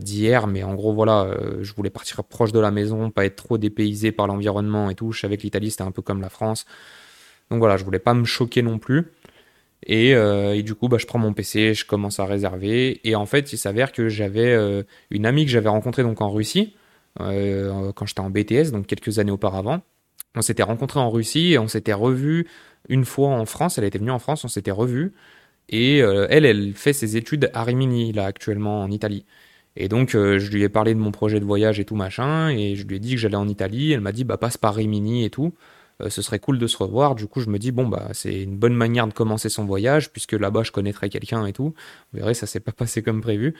d'hier 0.00 0.48
mais 0.48 0.64
en 0.64 0.74
gros 0.74 0.92
voilà 0.92 1.32
je 1.60 1.72
voulais 1.74 1.90
partir 1.90 2.24
proche 2.24 2.50
de 2.50 2.58
la 2.58 2.72
maison, 2.72 3.10
pas 3.10 3.24
être 3.24 3.36
trop 3.36 3.56
dépaysé 3.56 4.10
par 4.10 4.26
l'environnement 4.26 4.90
et 4.90 4.96
tout. 4.96 5.12
Je 5.12 5.20
savais 5.20 5.36
que 5.36 5.42
l'Italie 5.42 5.70
c'était 5.70 5.84
un 5.84 5.92
peu 5.92 6.02
comme 6.02 6.20
la 6.20 6.28
France 6.28 6.66
donc 7.50 7.58
voilà 7.58 7.76
je 7.76 7.84
voulais 7.84 7.98
pas 7.98 8.14
me 8.14 8.24
choquer 8.24 8.62
non 8.62 8.78
plus. 8.78 9.06
Euh, 9.88 10.52
et, 10.52 10.62
du 10.62 10.74
coup, 10.74 10.88
bah, 10.88 10.98
je 10.98 11.06
prends 11.06 11.18
mon 11.18 11.32
PC, 11.32 11.74
je 11.74 11.84
commence 11.84 12.20
à 12.20 12.26
réserver. 12.26 13.00
Et 13.08 13.14
en 13.14 13.26
fait, 13.26 13.52
il 13.52 13.58
s'avère 13.58 13.92
que 13.92 14.08
j'avais 14.08 14.52
euh, 14.52 14.82
une 15.10 15.26
amie 15.26 15.44
que 15.44 15.50
j'avais 15.50 15.68
rencontrée 15.68 16.02
donc 16.02 16.20
en 16.20 16.30
Russie 16.30 16.76
euh, 17.20 17.92
quand 17.92 18.06
j'étais 18.06 18.20
en 18.20 18.30
BTS, 18.30 18.72
donc 18.72 18.86
quelques 18.86 19.18
années 19.18 19.32
auparavant. 19.32 19.82
On 20.36 20.42
s'était 20.42 20.62
rencontrés 20.62 21.00
en 21.00 21.10
Russie 21.10 21.52
et 21.52 21.58
on 21.58 21.66
s'était 21.66 21.92
revus 21.92 22.46
une 22.88 23.04
fois 23.04 23.30
en 23.30 23.46
France. 23.46 23.78
Elle 23.78 23.84
était 23.84 23.98
venue 23.98 24.12
en 24.12 24.18
France, 24.18 24.44
on 24.44 24.48
s'était 24.48 24.70
revus. 24.70 25.12
Et 25.68 25.98
elle, 25.98 26.44
elle 26.44 26.72
fait 26.74 26.92
ses 26.92 27.16
études 27.16 27.50
à 27.54 27.62
Rimini, 27.62 28.12
là, 28.12 28.26
actuellement 28.26 28.82
en 28.82 28.90
Italie. 28.90 29.24
Et 29.76 29.88
donc, 29.88 30.10
je 30.12 30.50
lui 30.50 30.62
ai 30.64 30.68
parlé 30.68 30.94
de 30.94 30.98
mon 30.98 31.12
projet 31.12 31.38
de 31.38 31.44
voyage 31.44 31.78
et 31.78 31.84
tout 31.84 31.94
machin. 31.94 32.48
Et 32.48 32.74
je 32.74 32.86
lui 32.86 32.96
ai 32.96 32.98
dit 32.98 33.12
que 33.12 33.20
j'allais 33.20 33.36
en 33.36 33.48
Italie. 33.48 33.92
Elle 33.92 34.00
m'a 34.00 34.12
dit, 34.12 34.24
bah, 34.24 34.36
passe 34.36 34.56
par 34.56 34.74
Rimini 34.74 35.24
et 35.24 35.30
tout. 35.30 35.52
Euh, 36.00 36.10
ce 36.10 36.22
serait 36.22 36.38
cool 36.38 36.58
de 36.58 36.66
se 36.66 36.76
revoir. 36.76 37.14
Du 37.14 37.26
coup, 37.26 37.40
je 37.40 37.48
me 37.48 37.58
dis, 37.58 37.72
bon, 37.72 37.86
bah, 37.88 38.08
c'est 38.12 38.42
une 38.42 38.56
bonne 38.56 38.74
manière 38.74 39.06
de 39.06 39.12
commencer 39.12 39.48
son 39.48 39.64
voyage, 39.64 40.10
puisque 40.10 40.32
là-bas, 40.32 40.62
je 40.62 40.72
connaîtrais 40.72 41.08
quelqu'un 41.08 41.46
et 41.46 41.52
tout. 41.52 41.74
Vous 42.12 42.18
verrez, 42.18 42.34
ça 42.34 42.46
s'est 42.46 42.60
pas 42.60 42.72
passé 42.76 43.02
comme 43.02 43.20
prévu. 43.20 43.54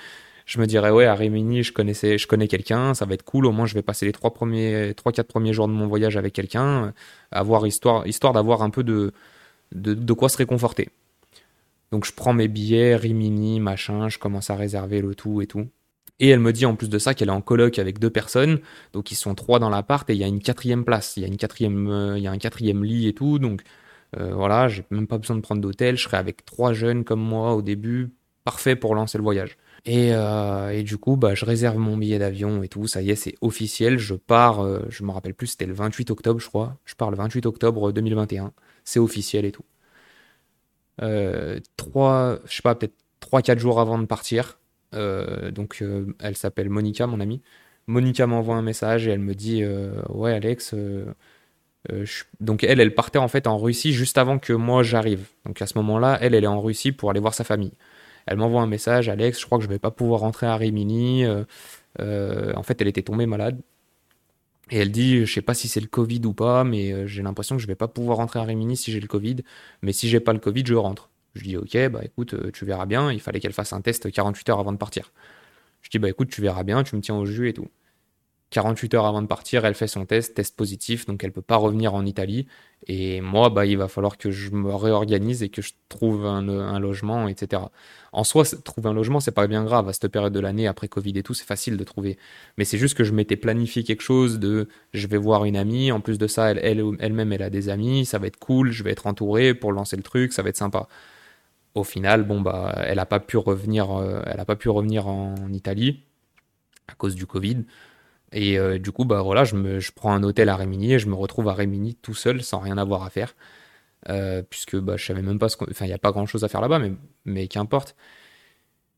Je 0.47 0.61
me 0.61 0.67
dirais, 0.67 0.91
ouais, 0.91 1.07
à 1.07 1.15
Rimini, 1.15 1.63
je 1.63 1.73
connaissais, 1.73 2.19
je 2.19 2.27
connais 2.27 2.49
quelqu'un, 2.49 2.95
ça 2.95 3.05
va 3.05 3.15
être 3.15 3.23
cool. 3.23 3.47
Au 3.47 3.53
moins, 3.53 3.67
je 3.67 3.75
vais 3.75 3.83
passer 3.83 4.07
les 4.07 4.13
trois 4.13 4.33
premiers, 4.35 4.95
trois, 4.97 5.13
quatre 5.13 5.29
premiers 5.29 5.53
jours 5.53 5.69
de 5.69 5.73
mon 5.73 5.87
voyage 5.87 6.17
avec 6.17 6.33
quelqu'un, 6.33 6.87
euh, 6.87 6.93
avoir 7.31 7.67
histoire, 7.67 8.07
histoire 8.07 8.33
d'avoir 8.33 8.63
un 8.63 8.71
peu 8.71 8.83
de, 8.83 9.13
de, 9.73 9.95
de 9.95 10.13
quoi 10.13 10.29
se 10.29 10.39
réconforter. 10.39 10.89
Donc, 11.93 12.05
je 12.05 12.13
prends 12.13 12.33
mes 12.33 12.49
billets, 12.49 12.97
Rimini, 12.97 13.61
machin, 13.61 14.09
je 14.09 14.19
commence 14.19 14.51
à 14.51 14.57
réserver 14.57 15.01
le 15.03 15.15
tout 15.15 15.41
et 15.43 15.47
tout. 15.47 15.69
Et 16.21 16.29
elle 16.29 16.39
me 16.39 16.53
dit 16.53 16.67
en 16.67 16.77
plus 16.77 16.91
de 16.91 16.99
ça 16.99 17.15
qu'elle 17.15 17.29
est 17.29 17.33
en 17.33 17.41
coloc 17.41 17.79
avec 17.79 17.99
deux 17.99 18.11
personnes, 18.11 18.61
donc 18.93 19.11
ils 19.11 19.17
sont 19.17 19.35
trois 19.35 19.59
dans 19.59 19.71
l'appart 19.71 20.09
et 20.11 20.13
il 20.13 20.19
y 20.19 20.25
a 20.25 20.27
une 20.27 20.41
quatrième 20.41 20.85
place, 20.85 21.17
il 21.17 21.23
y 21.23 21.25
a 21.25 21.29
une 21.29 21.39
quatrième, 21.39 21.89
euh, 21.89 22.19
il 22.19 22.23
y 22.23 22.27
a 22.27 22.31
un 22.31 22.39
quatrième 22.39 22.85
lit 22.85 23.09
et 23.09 23.15
tout, 23.15 23.39
donc 23.39 23.63
euh, 24.19 24.35
voilà, 24.35 24.69
j'ai 24.69 24.85
même 24.91 25.07
pas 25.07 25.17
besoin 25.17 25.37
de 25.37 25.41
prendre 25.41 25.63
d'hôtel, 25.63 25.97
je 25.97 26.05
serai 26.05 26.19
avec 26.19 26.45
trois 26.45 26.75
jeunes 26.75 27.05
comme 27.05 27.21
moi 27.21 27.55
au 27.55 27.63
début, 27.63 28.13
parfait 28.45 28.77
pour 28.77 28.95
lancer 28.95 29.17
le 29.17 29.25
voyage. 29.25 29.57
Et, 29.87 30.11
euh, 30.13 30.71
et 30.71 30.83
du 30.83 30.99
coup, 30.99 31.17
bah, 31.17 31.35
je 31.35 31.47
réserve 31.47 31.79
mon 31.79 31.97
billet 31.97 32.19
d'avion 32.19 32.63
et 32.63 32.69
tout, 32.69 32.87
ça 32.87 33.01
y 33.01 33.11
est, 33.11 33.17
c'est 33.17 33.37
officiel, 33.41 33.99
je 33.99 34.15
pars, 34.15 34.63
je 34.91 35.05
me 35.05 35.11
rappelle 35.13 35.35
plus, 35.35 35.49
c'était 35.49 35.67
le 35.67 35.73
28 35.73 36.11
octobre, 36.11 36.39
je 36.39 36.49
crois, 36.49 36.77
je 36.85 36.95
pars 36.97 37.11
le 37.11 37.17
28 37.17 37.47
octobre 37.47 37.93
2021, 37.93 38.53
c'est 38.85 39.01
officiel 39.01 39.47
et 39.47 39.53
tout. 39.53 39.65
trois, 41.79 42.39
je 42.45 42.57
sais 42.57 42.63
pas, 42.63 42.75
peut-être 42.75 42.95
trois, 43.21 43.41
quatre 43.41 43.59
jours 43.59 43.81
avant 43.81 43.99
de 43.99 44.05
partir, 44.05 44.45
euh, 44.45 44.60
donc, 44.93 45.79
euh, 45.83 46.15
elle 46.21 46.37
s'appelle 46.37 46.69
Monica, 46.71 47.07
mon 47.07 47.21
amie. 47.21 47.43
Monica 47.87 48.27
m'envoie 48.27 48.57
un 48.57 48.63
message 48.63 49.07
et 49.07 49.11
elle 49.11 49.21
me 49.21 49.35
dit 49.35 49.63
euh, 49.63 50.03
Ouais, 50.09 50.33
Alex. 50.33 50.75
Donc, 52.41 52.65
elle, 52.65 52.81
elle 52.81 52.95
partait 52.95 53.19
en 53.19 53.29
fait 53.29 53.47
en 53.47 53.59
Russie 53.59 53.93
juste 53.93 54.19
avant 54.19 54.39
que 54.39 54.53
moi 54.53 54.83
j'arrive. 54.83 55.29
Donc, 55.47 55.63
à 55.63 55.67
ce 55.67 55.79
moment-là, 55.79 56.19
elle, 56.21 56.35
elle 56.35 56.45
est 56.45 56.49
en 56.49 56.61
Russie 56.61 56.93
pour 56.93 57.11
aller 57.11 57.21
voir 57.21 57.35
sa 57.35 57.45
famille. 57.45 57.73
Elle 58.27 58.37
m'envoie 58.37 58.63
un 58.63 58.67
message 58.67 59.09
Alex, 59.09 59.41
je 59.41 59.47
crois 59.47 59.59
que 59.59 59.65
je 59.65 59.69
vais 59.69 59.79
pas 59.79 59.91
pouvoir 59.91 60.21
rentrer 60.21 60.47
à 60.47 60.57
Rimini. 60.57 61.27
en 61.99 62.63
fait, 62.63 62.81
elle 62.81 62.89
était 62.89 63.03
tombée 63.03 63.27
malade. 63.27 63.61
Et 64.71 64.79
elle 64.79 64.93
dit, 64.93 65.27
je 65.27 65.33
sais 65.33 65.43
pas 65.43 65.55
si 65.55 65.69
c'est 65.69 65.81
le 65.81 65.89
Covid 65.89 66.21
ou 66.27 66.33
pas, 66.33 66.65
mais 66.65 67.07
j'ai 67.09 67.23
l'impression 67.23 67.57
que 67.57 67.63
je 67.63 67.67
vais 67.67 67.75
pas 67.75 67.89
pouvoir 67.89 68.19
rentrer 68.19 68.39
à 68.41 68.45
Rimini 68.45 68.77
si 68.77 68.93
j'ai 68.93 69.01
le 69.01 69.09
Covid. 69.09 69.37
Mais 69.83 69.93
si 69.93 70.09
j'ai 70.09 70.21
pas 70.21 70.33
le 70.33 70.39
Covid, 70.39 70.65
je 70.67 70.75
rentre. 70.75 71.10
Je 71.35 71.43
dis 71.43 71.57
ok, 71.57 71.89
bah 71.89 72.01
écoute, 72.05 72.35
euh, 72.35 72.51
tu 72.53 72.65
verras 72.65 72.87
bien. 72.87 73.13
Il 73.13 73.21
fallait 73.21 73.41
qu'elle 73.41 73.53
fasse 73.53 73.73
un 73.73 73.81
test 73.81 74.11
48 74.11 74.49
heures 74.51 74.61
avant 74.61 74.73
de 74.73 74.79
partir. 74.79 75.13
Je 75.83 75.91
dis 75.91 75.99
bah 75.99 76.09
écoute, 76.09 76.31
tu 76.31 76.43
verras 76.43 76.65
bien, 76.65 76.83
tu 76.85 76.97
me 76.97 77.01
tiens 77.01 77.17
au 77.17 77.27
jus 77.27 77.49
et 77.49 77.55
tout. 77.55 77.69
48 78.51 78.95
heures 78.95 79.07
avant 79.07 79.23
de 79.23 79.29
partir, 79.29 79.65
elle 79.65 79.75
fait 79.75 79.87
son 79.87 80.05
test, 80.07 80.35
test 80.35 80.57
positif, 80.57 81.07
donc 81.07 81.23
elle 81.23 81.31
peut 81.33 81.41
pas 81.41 81.57
revenir 81.57 81.95
en 81.95 82.05
Italie. 82.05 82.47
Et 82.89 83.21
moi, 83.21 83.49
bah, 83.49 83.65
il 83.65 83.79
va 83.79 83.87
falloir 83.87 84.19
que 84.19 84.33
je 84.33 84.51
me 84.51 84.75
réorganise 84.75 85.43
et 85.45 85.51
que 85.51 85.63
je 85.63 85.73
trouve 85.89 86.27
un, 86.27 86.81
logement, 86.81 87.29
etc. 87.29 87.63
En 88.13 88.25
soi, 88.25 88.45
trouver 88.65 88.89
un 88.89 88.93
logement, 88.93 89.21
c'est 89.21 89.31
pas 89.31 89.47
bien 89.47 89.65
grave. 89.65 89.89
À 89.89 89.93
cette 89.93 90.09
période 90.09 90.33
de 90.33 90.41
l'année, 90.41 90.67
après 90.67 90.89
Covid 90.89 91.13
et 91.17 91.23
tout, 91.23 91.35
c'est 91.35 91.45
facile 91.45 91.77
de 91.77 91.85
trouver. 91.85 92.19
Mais 92.59 92.65
c'est 92.65 92.79
juste 92.79 92.97
que 92.97 93.05
je 93.05 93.13
m'étais 93.13 93.37
planifié 93.37 93.85
quelque 93.85 94.03
chose 94.03 94.41
de, 94.41 94.69
je 94.95 95.07
vais 95.07 95.19
voir 95.19 95.45
une 95.45 95.57
amie. 95.57 95.93
En 95.93 96.01
plus 96.01 96.19
de 96.19 96.27
ça, 96.27 96.51
elle, 96.51 96.59
elle, 96.63 96.83
elle-même, 96.99 97.33
elle 97.33 97.43
a 97.43 97.51
des 97.51 97.69
amis. 97.69 98.05
Ça 98.05 98.19
va 98.19 98.27
être 98.27 98.39
cool. 98.39 98.73
Je 98.73 98.83
vais 98.83 98.91
être 98.91 99.07
entouré 99.07 99.55
pour 99.55 99.73
lancer 99.73 99.97
le 99.97 100.03
truc. 100.03 100.33
Ça 100.33 100.43
va 100.43 100.49
être 100.49 100.57
sympa. 100.57 100.89
Au 101.75 101.85
final, 101.85 102.25
bon, 102.25 102.41
bah, 102.41 102.75
elle 102.85 102.99
a 102.99 103.07
pas 103.07 103.21
pu 103.21 103.37
revenir, 103.37 103.93
euh, 103.93 104.23
pas 104.47 104.57
pu 104.57 104.69
revenir 104.69 105.07
en 105.07 105.53
Italie 105.53 106.03
à 106.89 106.95
cause 106.95 107.15
du 107.15 107.27
Covid. 107.27 107.65
Et 108.33 108.59
euh, 108.59 108.79
du 108.79 108.93
coup, 108.93 109.05
bah 109.05 109.23
je, 109.45 109.93
prends 109.93 110.13
un 110.13 110.23
hôtel 110.23 110.49
à 110.49 110.57
Rémini 110.57 110.95
et 110.95 110.99
je 110.99 111.09
me 111.09 111.15
retrouve 111.15 111.49
à 111.49 111.55
Rémini 111.55 111.95
tout 111.97 112.15
seul 112.15 112.43
sans 112.43 112.59
rien 112.59 112.79
avoir 112.79 113.05
à 113.05 113.11
faire. 113.11 113.35
Euh, 114.09 114.43
puisque 114.43 114.77
bah, 114.77 114.97
je 114.97 115.05
savais 115.07 115.23
même 115.23 115.39
pas 115.39 115.49
ce 115.49 115.57
qu'on. 115.57 115.67
Enfin, 115.71 115.85
il 115.85 115.89
n'y 115.89 115.95
a 115.95 115.99
pas 115.99 116.13
grand 116.13 116.27
chose 116.27 116.45
à 116.45 116.49
faire 116.49 116.61
là-bas, 116.61 116.79
mais, 116.79 116.93
mais 117.25 117.49
qu'importe. 117.49 117.97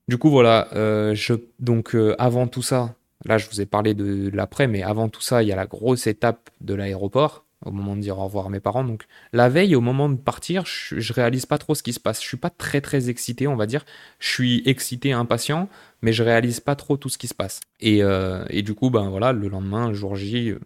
Du 0.08 0.18
coup, 0.18 0.30
voilà. 0.30 0.68
Je, 1.14 1.34
donc, 1.60 1.96
avant 2.18 2.46
tout 2.48 2.62
ça, 2.62 2.94
là, 3.24 3.38
je 3.38 3.48
vous 3.48 3.60
ai 3.60 3.66
parlé 3.66 3.94
de 3.94 4.30
l'après, 4.34 4.66
mais 4.66 4.82
avant 4.82 5.08
tout 5.08 5.22
ça, 5.22 5.42
il 5.42 5.48
y 5.48 5.52
a 5.52 5.56
la 5.56 5.66
grosse 5.66 6.06
étape 6.06 6.50
de 6.60 6.74
l'aéroport 6.74 7.44
au 7.64 7.70
moment 7.70 7.96
de 7.96 8.00
dire 8.00 8.18
au 8.18 8.24
revoir 8.24 8.46
à 8.46 8.50
mes 8.50 8.60
parents. 8.60 8.84
Donc 8.84 9.04
la 9.32 9.48
veille, 9.48 9.74
au 9.74 9.80
moment 9.80 10.08
de 10.08 10.16
partir, 10.16 10.64
je, 10.66 10.98
je, 10.98 11.12
réalise 11.12 11.46
pas 11.46 11.58
trop 11.58 11.74
ce 11.74 11.82
qui 11.82 11.92
se 11.92 12.00
passe. 12.00 12.20
Je 12.22 12.26
suis 12.26 12.36
pas 12.36 12.50
très 12.50 12.80
très 12.80 13.08
excité, 13.08 13.46
on 13.46 13.56
va 13.56 13.66
dire. 13.66 13.84
Je 14.18 14.28
suis 14.28 14.62
excité, 14.66 15.12
impatient, 15.12 15.68
mais 16.02 16.12
je 16.12 16.22
réalise 16.22 16.60
pas 16.60 16.76
trop 16.76 16.96
tout 16.96 17.08
ce 17.08 17.18
qui 17.18 17.28
se 17.28 17.34
passe. 17.34 17.60
Et, 17.80 18.02
euh, 18.02 18.44
et 18.50 18.62
du 18.62 18.74
coup, 18.74 18.90
ben 18.90 19.08
voilà, 19.08 19.32
le 19.32 19.48
lendemain, 19.48 19.92
jour 19.92 20.16
J, 20.16 20.50
euh, 20.50 20.58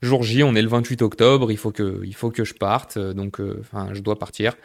jour 0.00 0.22
J, 0.22 0.42
on 0.42 0.54
est 0.54 0.62
le 0.62 0.68
28 0.68 1.02
octobre, 1.02 1.50
il 1.50 1.58
faut 1.58 1.72
que, 1.72 2.00
il 2.04 2.14
faut 2.14 2.30
que 2.30 2.44
je 2.44 2.54
parte, 2.54 2.96
euh, 2.96 3.12
donc 3.12 3.40
enfin, 3.60 3.90
je 3.92 4.00
dois 4.00 4.18
partir. 4.18 4.56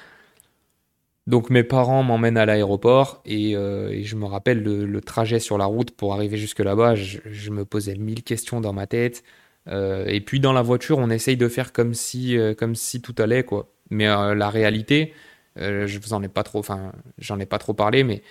Donc 1.27 1.51
mes 1.51 1.63
parents 1.63 2.01
m'emmènent 2.01 2.37
à 2.37 2.45
l'aéroport 2.47 3.21
et, 3.25 3.53
je 3.53 4.15
me 4.15 4.25
rappelle 4.25 4.63
le, 4.63 5.01
trajet 5.01 5.39
sur 5.39 5.59
la 5.59 5.65
route 5.65 5.91
pour 5.91 6.13
arriver 6.13 6.37
jusque 6.37 6.59
là-bas. 6.59 6.95
Je, 6.95 7.51
me 7.51 7.65
posais 7.65 7.93
mille 7.95 8.23
questions 8.23 8.61
dans 8.61 8.73
ma 8.73 8.87
tête. 8.87 9.23
Euh, 9.67 10.05
et 10.07 10.21
puis 10.21 10.39
dans 10.39 10.53
la 10.53 10.61
voiture, 10.61 10.97
on 10.97 11.09
essaye 11.09 11.37
de 11.37 11.47
faire 11.47 11.73
comme 11.73 11.93
si, 11.93 12.37
euh, 12.37 12.53
comme 12.53 12.75
si 12.75 13.01
tout 13.01 13.15
allait, 13.19 13.43
quoi. 13.43 13.71
Mais 13.89 14.07
euh, 14.07 14.35
la 14.35 14.49
réalité, 14.49 15.13
je 15.57 15.99
vous 15.99 16.13
en 16.13 16.23
ai 16.23 16.29
pas 16.29 16.43
trop, 16.43 16.59
enfin, 16.59 16.93
j'en 17.17 17.39
ai 17.39 17.45
pas 17.45 17.57
trop 17.57 17.73
parlé, 17.73 18.03
mais 18.03 18.23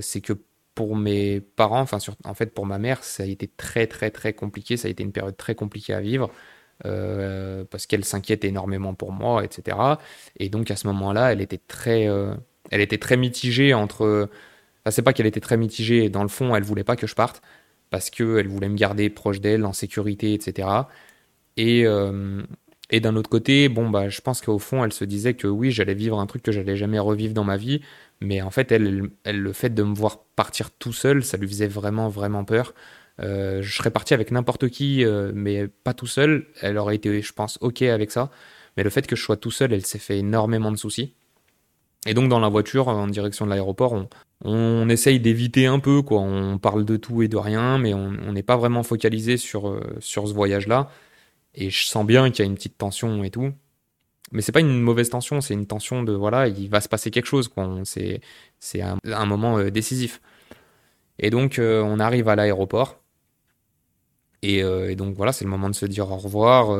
c'est 0.00 0.20
que 0.20 0.34
pour 0.74 0.96
mes 0.96 1.40
parents, 1.40 1.80
enfin, 1.80 1.98
en 2.24 2.34
fait, 2.34 2.54
pour 2.54 2.66
ma 2.66 2.78
mère, 2.78 3.02
ça 3.02 3.24
a 3.24 3.26
été 3.26 3.48
très, 3.48 3.86
très, 3.86 4.10
très 4.10 4.34
compliqué. 4.34 4.76
Ça 4.76 4.88
a 4.88 4.90
été 4.90 5.02
une 5.02 5.12
période 5.12 5.36
très 5.36 5.54
compliquée 5.54 5.94
à 5.94 6.00
vivre. 6.00 6.30
parce 6.82 7.86
qu'elle 7.86 8.04
s'inquiète 8.04 8.44
énormément 8.44 8.94
pour 8.94 9.12
moi, 9.12 9.44
etc. 9.44 9.76
Et 10.38 10.48
donc 10.48 10.70
à 10.70 10.76
ce 10.76 10.86
moment-là, 10.88 11.32
elle 11.32 11.40
était 11.40 11.58
très, 11.58 12.04
elle 12.70 12.80
était 12.80 12.98
très 12.98 13.16
mitigée 13.16 13.74
entre. 13.74 14.28
Enfin, 14.82 14.90
c'est 14.92 15.02
pas 15.02 15.12
qu'elle 15.12 15.26
était 15.26 15.40
très 15.40 15.56
mitigée. 15.56 16.08
Dans 16.08 16.22
le 16.22 16.28
fond, 16.28 16.54
elle 16.54 16.62
voulait 16.62 16.84
pas 16.84 16.96
que 16.96 17.06
je 17.06 17.14
parte, 17.14 17.42
parce 17.90 18.10
qu'elle 18.10 18.48
voulait 18.48 18.68
me 18.68 18.76
garder 18.76 19.10
proche 19.10 19.40
d'elle, 19.40 19.64
en 19.64 19.72
sécurité, 19.72 20.34
etc. 20.34 20.68
Et, 21.56 21.86
euh, 21.86 22.42
et 22.90 23.00
d'un 23.00 23.16
autre 23.16 23.30
côté, 23.30 23.68
bon, 23.68 23.90
bah, 23.90 24.08
je 24.08 24.20
pense 24.20 24.40
qu'au 24.40 24.58
fond, 24.58 24.84
elle 24.84 24.92
se 24.92 25.04
disait 25.04 25.34
que 25.34 25.46
oui, 25.46 25.70
j'allais 25.70 25.94
vivre 25.94 26.18
un 26.18 26.26
truc 26.26 26.42
que 26.42 26.52
j'allais 26.52 26.76
jamais 26.76 26.98
revivre 26.98 27.34
dans 27.34 27.44
ma 27.44 27.56
vie, 27.56 27.80
mais 28.20 28.42
en 28.42 28.50
fait, 28.50 28.72
elle, 28.72 29.10
elle, 29.24 29.40
le 29.40 29.52
fait 29.52 29.70
de 29.70 29.82
me 29.82 29.94
voir 29.94 30.24
partir 30.36 30.70
tout 30.72 30.92
seul, 30.92 31.24
ça 31.24 31.36
lui 31.36 31.48
faisait 31.48 31.68
vraiment, 31.68 32.08
vraiment 32.08 32.44
peur. 32.44 32.74
Euh, 33.20 33.62
je 33.62 33.76
serais 33.76 33.90
parti 33.90 34.14
avec 34.14 34.30
n'importe 34.30 34.68
qui, 34.68 35.04
euh, 35.04 35.32
mais 35.34 35.68
pas 35.68 35.94
tout 35.94 36.06
seul. 36.06 36.46
Elle 36.62 36.78
aurait 36.78 36.96
été, 36.96 37.20
je 37.22 37.32
pense, 37.32 37.58
ok 37.60 37.82
avec 37.82 38.10
ça. 38.10 38.30
Mais 38.76 38.82
le 38.82 38.90
fait 38.90 39.06
que 39.06 39.16
je 39.16 39.22
sois 39.22 39.36
tout 39.36 39.50
seul, 39.50 39.72
elle 39.72 39.84
s'est 39.84 39.98
fait 39.98 40.18
énormément 40.18 40.72
de 40.72 40.76
soucis. 40.76 41.14
Et 42.06 42.14
donc 42.14 42.28
dans 42.28 42.40
la 42.40 42.48
voiture, 42.48 42.88
en 42.88 43.06
direction 43.08 43.44
de 43.44 43.50
l'aéroport, 43.50 44.06
on, 44.44 44.88
essaye 44.88 45.20
d'éviter 45.20 45.66
un 45.66 45.78
peu, 45.80 46.02
quoi. 46.02 46.20
On 46.20 46.58
parle 46.58 46.84
de 46.84 46.96
tout 46.96 47.22
et 47.22 47.28
de 47.28 47.36
rien, 47.36 47.78
mais 47.78 47.92
on 47.94 48.32
n'est 48.32 48.42
pas 48.42 48.56
vraiment 48.56 48.82
focalisé 48.82 49.36
sur, 49.36 49.68
euh, 49.68 49.96
sur 50.00 50.26
ce 50.26 50.32
voyage-là. 50.32 50.90
Et 51.54 51.70
je 51.70 51.86
sens 51.86 52.06
bien 52.06 52.30
qu'il 52.30 52.44
y 52.44 52.48
a 52.48 52.50
une 52.50 52.54
petite 52.54 52.78
tension 52.78 53.22
et 53.24 53.30
tout. 53.30 53.52
Mais 54.32 54.42
c'est 54.42 54.52
pas 54.52 54.60
une 54.60 54.80
mauvaise 54.80 55.10
tension, 55.10 55.40
c'est 55.40 55.54
une 55.54 55.66
tension 55.66 56.02
de 56.02 56.12
voilà, 56.12 56.48
il 56.48 56.68
va 56.70 56.80
se 56.80 56.88
passer 56.88 57.10
quelque 57.10 57.26
chose, 57.26 57.48
quoi. 57.48 57.68
C'est, 57.84 58.20
c'est 58.60 58.80
un, 58.82 59.26
moment 59.26 59.58
euh, 59.58 59.70
décisif. 59.70 60.20
Et 61.18 61.30
donc, 61.30 61.58
euh, 61.58 61.82
on 61.82 61.98
arrive 62.00 62.28
à 62.28 62.36
l'aéroport. 62.36 62.99
Et, 64.42 64.62
donc 64.96 65.14
voilà, 65.16 65.32
c'est 65.32 65.44
le 65.44 65.50
moment 65.50 65.68
de 65.68 65.74
se 65.74 65.86
dire 65.86 66.10
au 66.10 66.16
revoir. 66.16 66.74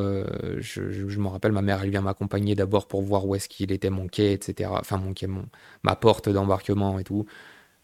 je, 0.60 0.90
je, 0.90 1.18
me 1.18 1.28
rappelle, 1.28 1.52
ma 1.52 1.62
mère, 1.62 1.82
elle 1.82 1.90
vient 1.90 2.00
m'accompagner 2.00 2.54
d'abord 2.54 2.88
pour 2.88 3.02
voir 3.02 3.26
où 3.26 3.34
est-ce 3.34 3.48
qu'il 3.48 3.70
était 3.72 3.90
mon 3.90 4.08
quai, 4.08 4.32
etc. 4.32 4.70
Enfin, 4.72 4.96
mon 4.96 5.12
quai, 5.12 5.26
mon, 5.26 5.44
ma 5.82 5.94
porte 5.96 6.28
d'embarquement 6.30 6.98
et 6.98 7.04
tout. 7.04 7.26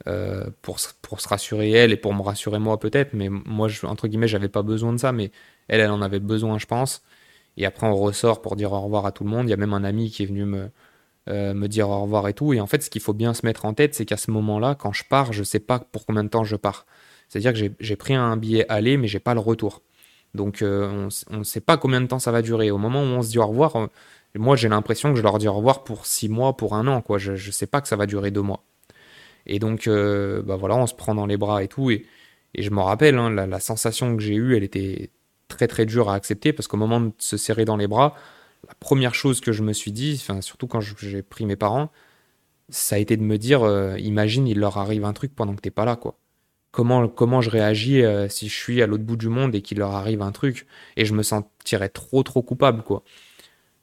Euh, 0.06 0.50
pour, 0.62 0.78
pour 1.02 1.21
se 1.21 1.28
rassurer 1.28 1.71
elle 1.71 1.90
et 1.90 1.97
pour 1.97 2.14
me 2.14 2.21
rassurer 2.23 2.59
moi 2.59 2.78
peut-être, 2.78 3.14
mais 3.14 3.28
moi, 3.30 3.66
je, 3.66 3.87
entre 3.87 4.06
guillemets, 4.09 4.28
j'avais 4.28 4.49
pas 4.49 4.62
besoin 4.62 4.92
de 4.92 4.99
ça, 4.99 5.11
mais 5.11 5.33
elle, 5.68 5.80
elle 5.80 5.90
en 5.90 6.02
avait 6.02 6.21
besoin, 6.21 6.59
je 6.59 6.66
pense. 6.66 7.02
Et 7.56 7.66
après, 7.66 7.87
on 7.87 7.97
ressort 7.97 8.42
pour 8.42 8.56
dire 8.56 8.73
au 8.73 8.80
revoir 8.83 9.06
à 9.06 9.12
tout 9.12 9.25
le 9.25 9.30
monde. 9.30 9.47
Il 9.49 9.50
y 9.50 9.54
a 9.54 9.56
même 9.56 9.73
un 9.75 9.85
ami 9.85 10.11
qui 10.11 10.23
est 10.23 10.26
venu 10.26 10.45
me, 10.45 10.71
euh, 11.28 11.54
me 11.54 11.68
dire 11.68 11.88
au 11.90 12.02
revoir 12.02 12.28
et 12.28 12.35
tout. 12.35 12.52
Et 12.52 12.61
en 12.61 12.66
fait, 12.66 12.83
ce 12.83 12.90
qu'il 12.90 13.02
faut 13.02 13.14
bien 13.14 13.35
se 13.35 13.47
mettre 13.47 13.64
en 13.64 13.75
tête, 13.75 13.95
c'est 13.95 14.06
qu'à 14.06 14.18
ce 14.18 14.30
moment-là, 14.33 14.75
quand 14.76 14.92
je 14.92 15.04
pars, 15.09 15.33
je 15.33 15.42
sais 15.45 15.61
pas 15.61 15.80
pour 15.80 16.06
combien 16.06 16.25
de 16.25 16.28
temps 16.28 16.45
je 16.45 16.56
pars. 16.56 16.87
C'est-à-dire 17.28 17.52
que 17.52 17.75
j'ai 17.80 17.97
pris 17.97 18.14
un 18.14 18.37
billet 18.37 18.66
aller, 18.68 18.97
mais 18.97 19.09
j'ai 19.09 19.18
pas 19.18 19.35
le 19.35 19.40
retour. 19.40 19.83
Donc, 20.35 20.62
euh, 20.62 21.09
on 21.30 21.38
ne 21.38 21.45
sait 21.45 21.61
pas 21.61 21.76
combien 21.76 22.00
de 22.00 22.06
temps 22.06 22.18
ça 22.18 22.30
va 22.30 22.42
durer. 22.42 22.71
Au 22.71 22.78
moment 22.78 23.02
où 23.02 23.06
on 23.06 23.23
se 23.23 23.30
dit 23.30 23.38
au 23.38 23.47
revoir, 23.47 23.88
moi, 24.35 24.56
j'ai 24.56 24.68
l'impression 24.68 25.11
que 25.12 25.18
je 25.18 25.23
leur 25.23 25.38
dis 25.38 25.49
au 25.49 25.54
revoir 25.54 25.85
pour 25.85 26.06
six 26.06 26.28
mois, 26.28 26.56
pour 26.56 26.75
un 26.75 26.87
an. 26.87 27.00
Quoi. 27.02 27.18
Je 27.18 27.33
ne 27.33 27.52
sais 27.52 27.66
pas 27.66 27.80
que 27.80 27.88
ça 27.88 27.97
va 27.97 28.06
durer 28.06 28.30
deux 28.30 28.42
mois. 28.42 28.64
Et 29.47 29.59
donc, 29.59 29.87
euh, 29.87 30.42
bah 30.42 30.56
voilà, 30.56 30.76
on 30.76 30.87
se 30.87 30.95
prend 30.95 31.14
dans 31.14 31.26
les 31.26 31.37
bras 31.37 31.62
et 31.62 31.68
tout. 31.68 31.90
Et, 31.90 32.06
je 32.59 32.71
me 32.71 32.80
rappelle, 32.80 33.18
hein, 33.18 33.30
la, 33.30 33.61
sensation 33.61 34.16
que 34.16 34.23
j'ai 34.23 34.35
eue, 34.35 34.56
elle 34.56 34.64
était 34.64 35.11
très 35.49 35.68
très 35.68 35.85
dure 35.85 36.09
à 36.09 36.14
accepter 36.14 36.52
parce 36.54 36.68
qu'au 36.68 36.78
moment 36.78 37.00
de 37.00 37.12
se 37.18 37.37
serrer 37.37 37.66
dans 37.66 37.76
les 37.76 37.87
bras, 37.87 38.14
la 38.66 38.75
première 38.75 39.14
chose 39.14 39.40
que 39.40 39.52
je 39.52 39.62
me 39.62 39.73
suis 39.75 39.92
dit, 39.92 40.25
surtout 40.40 40.66
quand 40.66 40.80
j'ai 40.80 41.23
pris 41.23 41.45
mes 41.45 41.56
parents, 41.56 41.90
ça 42.71 42.97
a 42.97 42.99
été 42.99 43.16
de 43.16 43.23
me 43.23 43.37
dire, 43.38 43.62
euh, 43.62 43.99
imagine, 43.99 44.47
il 44.49 44.59
leur 44.59 44.78
arrive 44.78 45.04
un 45.04 45.12
truc 45.12 45.35
pendant 45.35 45.54
que 45.54 45.61
t'es 45.61 45.71
pas 45.71 45.85
là, 45.85 45.97
quoi. 45.97 46.18
Comment, 46.76 47.40
je 47.40 47.49
réagis 47.49 48.02
euh, 48.02 48.28
si 48.28 48.50
je 48.50 48.54
suis 48.54 48.83
à 48.83 48.87
l'autre 48.87 49.02
bout 49.02 49.16
du 49.16 49.30
monde 49.30 49.54
et 49.54 49.62
qu'il 49.62 49.78
leur 49.78 49.92
arrive 49.92 50.21
un 50.21 50.30
truc 50.30 50.66
et 50.99 51.06
je 51.06 51.14
me 51.14 51.23
sentirais 51.23 51.88
trop 51.88 52.23
trop 52.23 52.42
coupable, 52.42 52.83
quoi. 52.83 53.02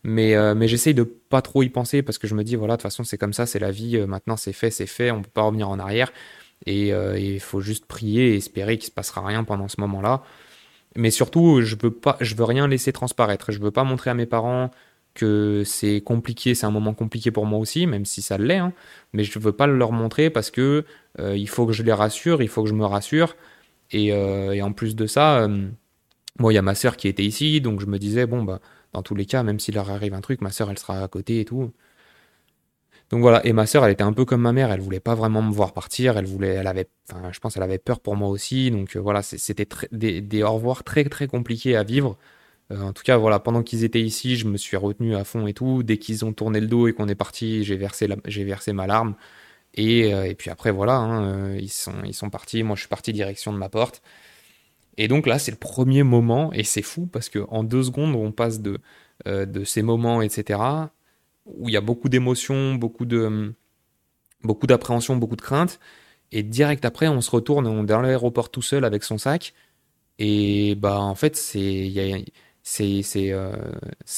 Mais, 0.04 0.36
euh, 0.36 0.54
mais 0.54 0.68
j'essaye 0.68 0.94
de 0.94 1.04
pas 1.04 1.42
trop 1.42 1.64
y 1.64 1.70
penser 1.70 2.04
parce 2.04 2.20
que 2.20 2.28
je 2.28 2.36
me 2.36 2.44
dis, 2.44 2.56
voilà, 2.56 2.74
de 2.74 2.78
toute 2.78 2.84
façon, 2.84 3.04
c'est 3.04 3.18
comme 3.18 3.34
ça, 3.34 3.48
c'est 3.48 3.58
la 3.58 3.72
vie. 3.72 3.98
Euh, 3.98 4.06
maintenant, 4.06 4.38
c'est 4.38 4.54
fait, 4.54 4.70
c'est 4.70 4.86
fait. 4.86 5.10
On 5.10 5.24
peut 5.24 5.32
pas 5.34 5.42
revenir 5.42 5.70
en 5.70 5.80
arrière. 5.80 6.14
Et 6.66 6.90
il 6.90 7.40
faut 7.42 7.60
juste 7.60 7.86
prier 7.88 8.34
et 8.34 8.38
espérer 8.38 8.78
qu'il 8.78 8.88
se 8.88 8.92
passera 8.92 9.26
rien 9.26 9.44
pendant 9.44 9.68
ce 9.68 9.82
moment-là. 9.82 10.24
Mais 10.96 11.12
surtout, 11.12 11.62
je 11.62 11.76
veux 11.82 11.92
pas, 11.92 12.16
je 12.22 12.36
veux 12.36 12.46
rien 12.46 12.68
laisser 12.68 12.94
transparaître. 12.94 13.52
Je 13.52 13.60
veux 13.60 13.72
pas 13.72 13.84
montrer 13.84 14.12
à 14.12 14.14
mes 14.14 14.26
parents 14.26 14.72
que 15.14 15.64
c'est 15.66 16.02
compliqué, 16.02 16.56
c'est 16.56 16.66
un 16.66 16.72
moment 16.72 16.94
compliqué 16.94 17.32
pour 17.32 17.46
moi 17.46 17.60
aussi, 17.60 17.88
même 17.88 18.06
si 18.06 18.22
ça 18.22 18.38
l'est. 18.38 18.58
Hein. 18.58 18.74
mais 19.14 19.24
je 19.24 19.38
veux 19.40 19.54
pas 19.54 19.68
leur 19.68 19.92
montrer 19.92 20.30
parce 20.30 20.52
que 20.52 20.86
il 21.20 21.48
faut 21.50 21.66
que 21.68 21.74
je 21.74 21.84
les 21.84 21.94
rassure, 21.94 22.42
il 22.42 22.48
faut 22.50 22.64
que 22.64 22.70
je 22.70 22.74
me 22.74 22.86
rassure. 22.86 23.36
Et, 23.92 24.08
et 24.08 24.62
en 24.62 24.74
plus 24.74 24.96
de 24.96 25.06
ça, 25.08 25.48
moi, 26.40 26.52
il 26.52 26.56
y 26.56 26.60
a 26.60 26.62
ma 26.64 26.76
sœur 26.76 26.98
qui 26.98 27.08
était 27.08 27.24
ici, 27.24 27.62
donc 27.62 27.80
je 27.82 27.86
me 27.86 28.00
disais 28.00 28.26
bon 28.26 28.44
bah 28.44 28.60
dans 28.94 29.04
tous 29.04 29.16
les 29.16 29.26
cas, 29.26 29.44
même 29.44 29.60
s'il 29.60 29.76
leur 29.76 29.90
arrive 29.90 30.14
un 30.14 30.22
truc, 30.22 30.42
ma 30.42 30.52
sœur, 30.52 30.70
elle 30.72 30.80
sera 30.80 31.04
à 31.04 31.08
côté 31.08 31.40
et 31.42 31.46
tout. 31.46 31.72
Donc 33.10 33.22
voilà, 33.22 33.46
et 33.46 33.54
ma 33.54 33.66
sœur, 33.68 33.86
elle 33.86 33.92
était 33.92 34.04
un 34.04 34.14
peu 34.14 34.26
comme 34.26 34.42
ma 34.42 34.54
mère, 34.54 34.72
elle 34.72 34.80
voulait 34.80 35.00
pas 35.00 35.14
vraiment 35.16 35.42
me 35.42 35.52
voir 35.52 35.74
partir, 35.74 36.18
elle 36.18 36.26
voulait, 36.26 36.56
elle 36.56 36.68
avait, 36.68 36.88
je 37.32 37.40
pense, 37.40 37.58
elle 37.58 37.64
avait 37.64 37.78
peur 37.78 38.00
pour 38.00 38.16
moi 38.16 38.30
aussi, 38.30 38.72
donc 38.72 38.96
euh, 38.96 39.00
voilà, 39.00 39.22
c'était 39.22 39.68
des, 39.92 40.22
des, 40.22 40.44
au 40.44 40.54
revoir 40.54 40.84
très 40.84 41.04
très 41.06 41.28
compliqués 41.28 41.76
à 41.76 41.84
vivre. 41.84 42.18
Euh, 42.74 42.82
en 42.82 42.94
tout 42.94 43.04
cas, 43.04 43.18
voilà, 43.18 43.40
pendant 43.40 43.64
qu'ils 43.64 43.84
étaient 43.84 44.02
ici, 44.02 44.36
je 44.38 44.48
me 44.48 44.58
suis 44.58 44.78
retenu 44.78 45.16
à 45.16 45.24
fond 45.24 45.48
et 45.48 45.54
tout. 45.54 45.84
Dès 45.84 45.98
qu'ils 45.98 46.26
ont 46.26 46.34
tourné 46.34 46.60
le 46.60 46.68
dos 46.68 46.88
et 46.88 46.94
qu'on 46.94 47.08
est 47.08 47.16
parti, 47.16 47.64
j'ai 47.64 47.78
versé, 47.78 48.08
versé 48.26 48.74
ma 48.74 48.88
larme. 48.88 49.16
Et, 49.76 50.14
euh, 50.14 50.26
et, 50.26 50.36
puis 50.36 50.50
après, 50.50 50.72
voilà, 50.72 50.96
hein, 50.98 51.56
ils, 51.56 51.70
sont, 51.72 51.94
ils 52.06 52.14
sont 52.14 52.30
partis. 52.30 52.64
Moi, 52.64 52.76
je 52.76 52.82
suis 52.82 52.90
parti 52.90 53.14
direction 53.14 53.54
de 53.54 53.58
ma 53.58 53.70
porte. 53.70 54.02
Et 54.98 55.08
donc 55.08 55.26
là, 55.28 55.40
c'est 55.40 55.52
le 55.52 55.58
premier 55.58 56.04
moment, 56.04 56.54
et 56.54 56.64
c'est 56.64 56.82
fou 56.82 57.08
parce 57.08 57.30
qu'en 57.30 57.64
deux 57.64 57.84
secondes, 57.84 58.16
on 58.16 58.32
passe 58.32 58.62
de, 58.62 58.80
euh, 59.28 59.46
de 59.46 59.64
ces 59.64 59.82
moments, 59.82 60.22
etc., 60.22 60.60
où 61.46 61.68
il 61.70 61.74
y 61.74 61.78
a 61.78 61.82
beaucoup 61.82 62.10
d'émotions, 62.10 62.76
beaucoup 62.76 63.06
de 63.06 63.54
beaucoup 64.44 64.68
d'appréhension, 64.68 65.16
beaucoup 65.18 65.36
de 65.36 65.42
crainte, 65.42 65.80
et 66.32 66.44
direct 66.44 66.86
après, 66.86 67.08
on 67.08 67.22
se 67.22 67.32
retourne 67.32 67.68
on 67.68 67.84
est 67.84 67.88
dans 67.88 68.02
l'aéroport 68.02 68.52
tout 68.52 68.62
seul 68.62 68.86
avec 68.86 69.04
son 69.04 69.18
sac, 69.18 69.54
et 70.20 70.76
bah 70.76 71.00
en 71.00 71.16
fait, 71.16 71.36
c'est 71.36 71.92
c'est 71.94 72.02
c'est 72.02 72.14
euh, 72.14 72.22
c'est 72.64 73.34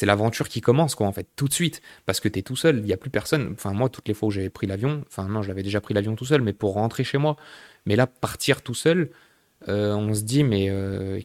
l'aventure 0.04 0.48
qui 0.50 0.62
commence 0.62 0.96
quoi 0.96 1.08
en 1.08 1.12
fait 1.12 1.28
tout 1.36 1.48
de 1.48 1.54
suite 1.54 1.82
parce 2.06 2.20
que 2.20 2.30
tu 2.30 2.40
es 2.40 2.42
tout 2.44 2.56
seul 2.56 2.80
il 2.80 2.88
y 2.88 2.94
a 2.94 2.98
plus 2.98 3.10
personne 3.10 3.54
enfin 3.54 3.74
moi 3.74 3.90
toutes 3.90 4.08
les 4.08 4.14
fois 4.14 4.28
où 4.28 4.32
j'ai 4.32 4.50
pris 4.50 4.68
l'avion 4.68 5.04
enfin 5.08 5.28
non 5.28 5.42
je 5.42 5.48
l'avais 5.48 5.64
déjà 5.64 5.82
pris 5.82 5.96
l'avion 5.96 6.16
tout 6.16 6.26
seul 6.26 6.42
mais 6.42 6.54
pour 6.54 6.74
rentrer 6.74 7.04
chez 7.04 7.18
moi 7.18 7.38
mais 7.88 7.96
là 7.96 8.06
partir 8.08 8.62
tout 8.62 8.76
seul 8.76 9.10
on 9.68 10.14
se 10.14 10.22
dit 10.24 10.44
mais 10.44 10.68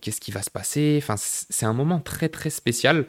qu'est-ce 0.00 0.20
qui 0.20 0.30
va 0.30 0.42
se 0.42 0.50
passer? 0.50 0.98
Enfin, 1.02 1.14
c'est 1.18 1.66
un 1.66 1.72
moment 1.72 2.00
très 2.00 2.28
très 2.28 2.50
spécial 2.50 3.06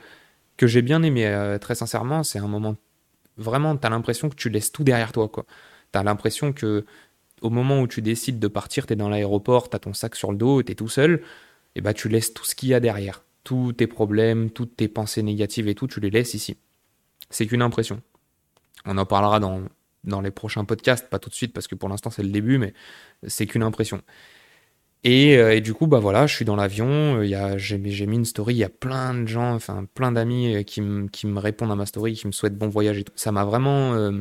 que 0.57 0.67
j'ai 0.67 0.81
bien 0.81 1.03
aimé, 1.03 1.57
très 1.61 1.75
sincèrement. 1.75 2.23
C'est 2.23 2.39
un 2.39 2.47
moment 2.47 2.75
vraiment, 3.37 3.77
tu 3.77 3.87
as 3.87 3.89
l'impression 3.89 4.29
que 4.29 4.35
tu 4.35 4.49
laisses 4.49 4.71
tout 4.71 4.83
derrière 4.83 5.11
toi. 5.11 5.29
quoi. 5.29 5.45
Tu 5.93 5.99
as 5.99 6.03
l'impression 6.03 6.53
que 6.53 6.85
au 7.41 7.49
moment 7.49 7.81
où 7.81 7.87
tu 7.87 8.01
décides 8.01 8.39
de 8.39 8.47
partir, 8.47 8.85
tu 8.87 8.93
es 8.93 8.95
dans 8.95 9.09
l'aéroport, 9.09 9.69
tu 9.69 9.75
as 9.75 9.79
ton 9.79 9.93
sac 9.93 10.15
sur 10.15 10.31
le 10.31 10.37
dos, 10.37 10.63
tu 10.63 10.71
es 10.73 10.75
tout 10.75 10.89
seul, 10.89 11.23
et 11.75 11.81
bah 11.81 11.93
tu 11.93 12.09
laisses 12.09 12.33
tout 12.33 12.45
ce 12.45 12.55
qu'il 12.55 12.69
y 12.69 12.73
a 12.73 12.79
derrière. 12.79 13.23
Tous 13.43 13.73
tes 13.73 13.87
problèmes, 13.87 14.49
toutes 14.51 14.75
tes 14.75 14.87
pensées 14.87 15.23
négatives 15.23 15.67
et 15.67 15.75
tout, 15.75 15.87
tu 15.87 15.99
les 15.99 16.09
laisses 16.09 16.33
ici. 16.33 16.57
C'est 17.29 17.47
qu'une 17.47 17.61
impression. 17.61 18.01
On 18.85 18.97
en 18.97 19.05
parlera 19.05 19.39
dans, 19.39 19.61
dans 20.03 20.21
les 20.21 20.31
prochains 20.31 20.65
podcasts, 20.65 21.09
pas 21.09 21.19
tout 21.19 21.29
de 21.29 21.35
suite 21.35 21.53
parce 21.53 21.67
que 21.67 21.75
pour 21.75 21.89
l'instant 21.89 22.09
c'est 22.09 22.23
le 22.23 22.29
début, 22.29 22.57
mais 22.57 22.73
c'est 23.27 23.45
qu'une 23.45 23.63
impression. 23.63 24.01
Et, 25.03 25.37
euh, 25.37 25.55
et, 25.55 25.61
du 25.61 25.73
coup, 25.73 25.87
bah 25.87 25.99
voilà, 25.99 26.27
je 26.27 26.35
suis 26.35 26.45
dans 26.45 26.55
l'avion, 26.55 27.23
j'ai 27.57 27.77
mis 27.79 28.15
une 28.15 28.25
story, 28.25 28.53
il 28.53 28.57
y 28.57 28.63
a 28.63 28.69
plein 28.69 29.15
de 29.15 29.27
gens, 29.27 29.53
enfin 29.55 29.85
plein 29.95 30.11
d'amis 30.11 30.55
euh, 30.55 30.63
qui, 30.63 30.81
qui, 31.11 31.25
me 31.25 31.39
répondent 31.39 31.71
à 31.71 31.75
ma 31.75 31.87
story, 31.87 32.13
qui 32.13 32.27
me 32.27 32.31
souhaitent 32.31 32.57
bon 32.57 32.69
voyage 32.69 32.99
et 32.99 33.03
tout. 33.03 33.13
Ça 33.15 33.31
m'a 33.31 33.43
vraiment 33.43 33.95
euh, 33.95 34.11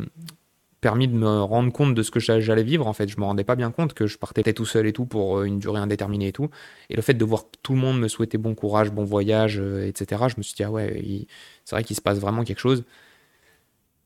permis 0.80 1.08
de 1.08 1.14
me 1.14 1.42
rendre 1.42 1.72
compte 1.72 1.94
de 1.94 2.02
ce 2.02 2.10
que 2.10 2.20
j'allais 2.20 2.62
vivre 2.62 2.86
en 2.86 2.92
fait. 2.92 3.08
Je 3.08 3.18
me 3.18 3.24
rendais 3.24 3.44
pas 3.44 3.56
bien 3.56 3.70
compte 3.70 3.94
que 3.94 4.06
je 4.06 4.18
partais 4.18 4.52
tout 4.52 4.66
seul 4.66 4.86
et 4.86 4.92
tout 4.92 5.06
pour 5.06 5.42
une 5.42 5.58
durée 5.58 5.80
indéterminée 5.80 6.28
et 6.28 6.32
tout. 6.32 6.50
Et 6.88 6.96
le 6.96 7.02
fait 7.02 7.14
de 7.14 7.24
voir 7.24 7.44
tout 7.62 7.72
le 7.74 7.78
monde 7.78 8.00
me 8.00 8.08
souhaitait 8.08 8.38
bon 8.38 8.54
courage, 8.54 8.90
bon 8.90 9.04
voyage, 9.04 9.58
etc., 9.58 10.24
je 10.28 10.34
me 10.38 10.42
suis 10.42 10.54
dit, 10.54 10.64
ah 10.64 10.70
ouais, 10.70 11.26
c'est 11.64 11.76
vrai 11.76 11.84
qu'il 11.84 11.96
se 11.96 12.02
passe 12.02 12.18
vraiment 12.18 12.44
quelque 12.44 12.60
chose. 12.60 12.84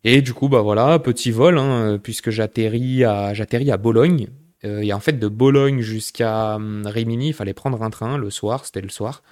Et 0.05 0.21
du 0.21 0.35
coup, 0.35 0.49
bah 0.49 0.61
voilà, 0.61 0.99
petit 0.99 1.31
vol, 1.31 1.59
hein, 1.59 1.99
puisque 2.03 2.31
j'atterris 2.31 3.05
à, 3.05 3.33
j'atterris 3.33 3.71
à 3.71 3.79
Bologne. 3.79 4.29
Euh, 4.65 4.81
et 4.83 4.93
en 4.93 5.01
fait, 5.01 5.19
de 5.19 5.29
Bologne 5.29 5.81
jusqu'à 5.81 6.57
hum, 6.57 6.87
Rimini, 6.87 7.29
il 7.29 7.33
fallait 7.35 7.55
prendre 7.55 7.83
un 7.83 7.91
train 7.91 8.19
le 8.19 8.31
soir, 8.31 8.65
c'était 8.67 8.83
le 8.83 8.91
soir. 8.91 9.23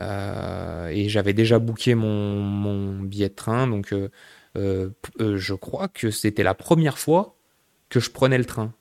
Euh, 0.00 0.88
et 0.88 1.08
j'avais 1.08 1.32
déjà 1.34 1.58
booké 1.58 1.94
mon, 1.94 2.40
mon, 2.40 3.00
billet 3.02 3.28
de 3.28 3.34
train, 3.34 3.66
donc 3.66 3.92
euh, 3.92 4.10
je 4.54 5.54
crois 5.54 5.88
que 5.88 6.10
c'était 6.10 6.42
la 6.42 6.54
première 6.54 6.98
fois 6.98 7.36
que 7.88 8.00
je 8.00 8.10
prenais 8.10 8.38
le 8.38 8.44
train. 8.44 8.72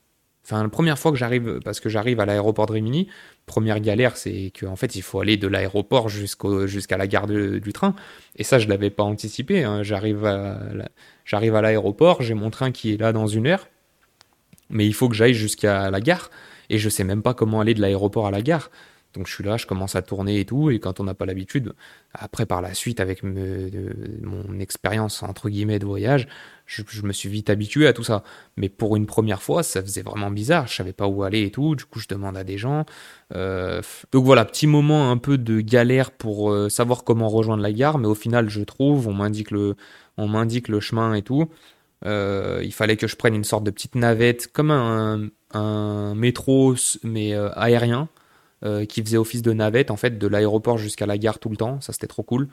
Enfin, 0.43 0.63
la 0.63 0.69
première 0.69 0.97
fois 0.97 1.11
que 1.11 1.17
j'arrive, 1.17 1.59
parce 1.63 1.81
que 1.81 1.89
j'arrive 1.89 2.21
à 2.21 2.25
l'aéroport 2.25 2.67
de 2.67 2.71
Rimini, 2.73 3.09
première 3.45 3.81
galère, 3.81 4.15
c'est 4.15 4.53
qu'en 4.57 4.77
fait, 4.77 4.95
il 4.95 5.01
faut 5.01 5.19
aller 5.19 5.35
de 5.35 5.47
l'aéroport 5.47 6.07
jusqu'à 6.07 6.97
la 6.97 7.07
gare 7.07 7.27
du 7.27 7.73
train. 7.73 7.95
Et 8.37 8.43
ça, 8.43 8.57
je 8.57 8.69
l'avais 8.69 8.89
pas 8.89 9.03
anticipé. 9.03 9.65
Hein. 9.65 9.83
J'arrive 9.83 10.25
à, 10.25 11.61
l'aéroport, 11.61 12.21
j'ai 12.21 12.33
mon 12.33 12.49
train 12.49 12.71
qui 12.71 12.93
est 12.93 12.97
là 12.97 13.11
dans 13.11 13.27
une 13.27 13.47
heure 13.47 13.67
mais 14.69 14.85
il 14.85 14.93
faut 14.93 15.09
que 15.09 15.15
j'aille 15.15 15.33
jusqu'à 15.33 15.89
la 15.89 16.01
gare 16.01 16.29
et 16.69 16.77
je 16.77 16.89
sais 16.89 17.03
même 17.03 17.21
pas 17.21 17.33
comment 17.33 17.61
aller 17.61 17.73
de 17.73 17.81
l'aéroport 17.81 18.27
à 18.27 18.31
la 18.31 18.41
gare. 18.41 18.69
Donc 19.17 19.27
je 19.27 19.33
suis 19.33 19.43
là, 19.43 19.57
je 19.57 19.65
commence 19.65 19.95
à 19.95 20.03
tourner 20.03 20.39
et 20.39 20.45
tout, 20.45 20.69
et 20.69 20.79
quand 20.79 20.99
on 20.99 21.03
n'a 21.03 21.15
pas 21.15 21.25
l'habitude, 21.25 21.73
après 22.13 22.45
par 22.45 22.61
la 22.61 22.75
suite 22.75 22.99
avec 22.99 23.23
mon 23.23 24.59
expérience 24.59 25.23
entre 25.23 25.49
guillemets 25.49 25.79
de 25.79 25.85
voyage, 25.85 26.27
je, 26.67 26.83
me 27.01 27.13
suis 27.13 27.29
vite 27.29 27.49
habitué 27.49 27.87
à 27.87 27.93
tout 27.93 28.03
ça. 28.03 28.23
Mais 28.57 28.69
pour 28.69 28.95
une 28.95 29.07
première 29.07 29.41
fois, 29.41 29.63
ça 29.63 29.81
faisait 29.81 30.03
vraiment 30.03 30.29
bizarre, 30.29 30.67
je 30.67 30.75
savais 30.75 30.93
pas 30.93 31.07
où 31.07 31.23
aller 31.23 31.43
et 31.43 31.51
tout, 31.51 31.75
du 31.75 31.85
coup 31.85 31.99
je 31.99 32.07
demande 32.07 32.37
à 32.37 32.43
des 32.43 32.59
gens. 32.59 32.85
Euh, 33.35 33.81
donc 34.11 34.23
voilà, 34.23 34.45
petit 34.45 34.67
moment 34.67 35.09
un 35.09 35.17
peu 35.17 35.37
de 35.39 35.61
galère 35.61 36.11
pour 36.11 36.51
euh, 36.51 36.69
savoir 36.69 37.03
comment 37.03 37.29
rejoindre 37.29 37.63
la 37.63 37.73
gare, 37.73 37.97
mais 37.97 38.07
au 38.07 38.15
final 38.15 38.49
je 38.49 38.61
trouve, 38.61 39.07
on 39.07 39.13
m'indique 39.13 39.49
le, 39.51 39.75
chemin 40.79 41.15
et 41.15 41.23
tout. 41.23 41.49
Euh, 42.05 42.61
il 42.63 42.73
fallait 42.73 42.97
que 42.97 43.07
je 43.07 43.15
prenne 43.15 43.33
une 43.33 43.43
sorte 43.43 43.63
de 43.63 43.71
petite 43.71 43.95
navette, 43.95 44.51
comme 44.51 44.69
un, 44.69 46.13
métro, 46.13 46.75
mais 47.03 47.33
aérien, 47.33 48.09
euh, 48.63 48.85
qui 48.85 49.03
faisait 49.03 49.17
office 49.17 49.41
de 49.41 49.53
navette, 49.53 49.91
en 49.91 49.97
fait, 49.97 50.17
de 50.17 50.27
l'aéroport 50.27 50.77
jusqu'à 50.77 51.05
la 51.05 51.17
gare 51.17 51.39
tout 51.39 51.49
le 51.49 51.57
temps. 51.57 51.81
Ça, 51.81 51.93
c'était 51.93 52.07
trop 52.07 52.23
cool. 52.23 52.47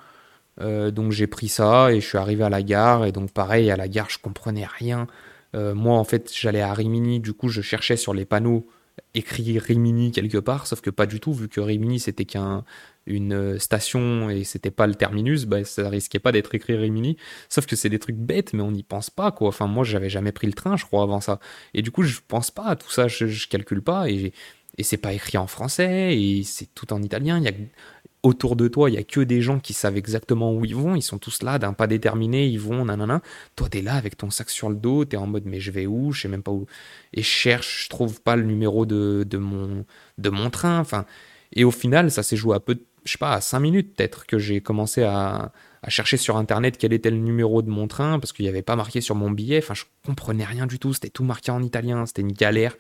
donc 0.58 1.10
j'ai 1.10 1.26
pris 1.26 1.48
ça 1.48 1.92
et 1.92 2.00
je 2.00 2.06
suis 2.06 2.18
arrivé 2.18 2.44
à 2.44 2.50
la 2.50 2.62
gare. 2.62 3.04
Et 3.06 3.12
donc 3.12 3.32
pareil, 3.32 3.70
à 3.70 3.76
la 3.76 3.88
gare, 3.88 4.10
je 4.10 4.18
comprenais 4.18 4.66
rien. 4.66 5.06
moi, 5.54 5.98
en 5.98 6.04
fait, 6.04 6.30
j'allais 6.34 6.62
à 6.62 6.72
Rimini. 6.72 7.20
Du 7.20 7.32
coup, 7.32 7.48
je 7.48 7.60
cherchais 7.60 7.96
sur 7.96 8.14
les 8.14 8.24
panneaux 8.24 8.66
écrit 9.14 9.58
Rimini 9.58 10.12
quelque 10.12 10.38
part, 10.38 10.66
sauf 10.66 10.80
que 10.80 10.90
pas 10.90 11.06
du 11.06 11.20
tout, 11.20 11.32
vu 11.32 11.48
que 11.48 11.60
Rimini 11.60 11.98
c'était 11.98 12.24
qu'un 12.24 12.64
une 13.06 13.34
euh, 13.34 13.58
station 13.58 14.30
et 14.30 14.44
c'était 14.44 14.70
pas 14.70 14.86
le 14.86 14.94
terminus, 14.94 15.44
bah, 15.44 15.64
ça 15.64 15.88
risquait 15.88 16.18
pas 16.18 16.32
d'être 16.32 16.54
écrit 16.54 16.74
Rimini. 16.74 17.16
Sauf 17.48 17.66
que 17.66 17.76
c'est 17.76 17.90
des 17.90 17.98
trucs 17.98 18.16
bêtes, 18.16 18.52
mais 18.52 18.62
on 18.62 18.70
n'y 18.70 18.82
pense 18.82 19.10
pas, 19.10 19.30
quoi. 19.30 19.48
Enfin, 19.48 19.66
moi, 19.66 19.84
j'avais 19.84 20.08
jamais 20.08 20.32
pris 20.32 20.46
le 20.46 20.54
train, 20.54 20.76
je 20.76 20.84
crois, 20.86 21.02
avant 21.02 21.20
ça. 21.20 21.38
Et 21.74 21.82
du 21.82 21.90
coup, 21.90 22.02
je 22.02 22.20
pense 22.26 22.50
pas 22.50 22.64
à 22.64 22.76
tout 22.76 22.90
ça, 22.90 23.08
je, 23.08 23.26
je 23.26 23.48
calcule 23.48 23.82
pas, 23.82 24.08
et, 24.08 24.32
et 24.78 24.82
c'est 24.82 24.96
pas 24.96 25.12
écrit 25.12 25.38
en 25.38 25.46
français, 25.46 26.16
et 26.18 26.42
c'est 26.44 26.74
tout 26.74 26.92
en 26.92 27.02
italien. 27.02 27.38
Il 27.38 27.44
y 27.44 27.48
a, 27.48 27.52
autour 28.22 28.56
de 28.56 28.68
toi, 28.68 28.90
il 28.90 28.94
y 28.94 28.98
a 28.98 29.02
que 29.02 29.20
des 29.20 29.42
gens 29.42 29.60
qui 29.60 29.72
savent 29.72 29.96
exactement 29.96 30.52
où 30.54 30.64
ils 30.64 30.74
vont, 30.74 30.94
ils 30.94 31.02
sont 31.02 31.18
tous 31.18 31.42
là 31.42 31.58
d'un 31.58 31.72
pas 31.72 31.86
déterminé, 31.86 32.46
ils 32.46 32.60
vont, 32.60 32.84
nanana. 32.84 33.22
Toi, 33.56 33.68
t'es 33.68 33.82
là 33.82 33.94
avec 33.94 34.16
ton 34.16 34.30
sac 34.30 34.50
sur 34.50 34.70
le 34.70 34.76
dos, 34.76 35.04
t'es 35.04 35.16
en 35.16 35.26
mode, 35.26 35.44
mais 35.46 35.60
je 35.60 35.70
vais 35.70 35.86
où, 35.86 36.12
je 36.12 36.22
sais 36.22 36.28
même 36.28 36.42
pas 36.42 36.52
où. 36.52 36.66
Et 37.12 37.22
je 37.22 37.28
cherche, 37.28 37.84
je 37.84 37.88
trouve 37.90 38.20
pas 38.20 38.36
le 38.36 38.44
numéro 38.44 38.86
de, 38.86 39.24
de, 39.28 39.38
mon, 39.38 39.84
de 40.18 40.30
mon 40.30 40.50
train, 40.50 40.78
enfin. 40.80 41.04
Et 41.52 41.64
au 41.64 41.70
final, 41.70 42.10
ça 42.10 42.22
s'est 42.24 42.36
joué 42.36 42.56
à 42.56 42.60
peu 42.60 42.76
je 43.04 43.12
sais 43.12 43.18
pas, 43.18 43.32
à 43.32 43.40
5 43.40 43.60
minutes 43.60 43.94
peut-être 43.96 44.26
que 44.26 44.38
j'ai 44.38 44.60
commencé 44.60 45.02
à, 45.02 45.52
chercher 45.88 46.16
sur 46.16 46.38
internet 46.38 46.78
quel 46.78 46.94
était 46.94 47.10
le 47.10 47.18
numéro 47.18 47.60
de 47.60 47.68
mon 47.68 47.86
train 47.86 48.18
parce 48.18 48.32
qu'il 48.32 48.44
n'y 48.44 48.48
avait 48.48 48.62
pas 48.62 48.74
marqué 48.74 49.02
sur 49.02 49.14
mon 49.14 49.30
billet. 49.30 49.58
Enfin, 49.58 49.74
je 49.74 49.84
comprenais 50.06 50.44
rien 50.44 50.66
du 50.66 50.78
tout. 50.78 50.94
C'était 50.94 51.10
tout 51.10 51.24
marqué 51.24 51.50
en 51.50 51.62
italien. 51.62 52.06
C'était 52.06 52.22
une 52.22 52.32
galère. 52.32 52.74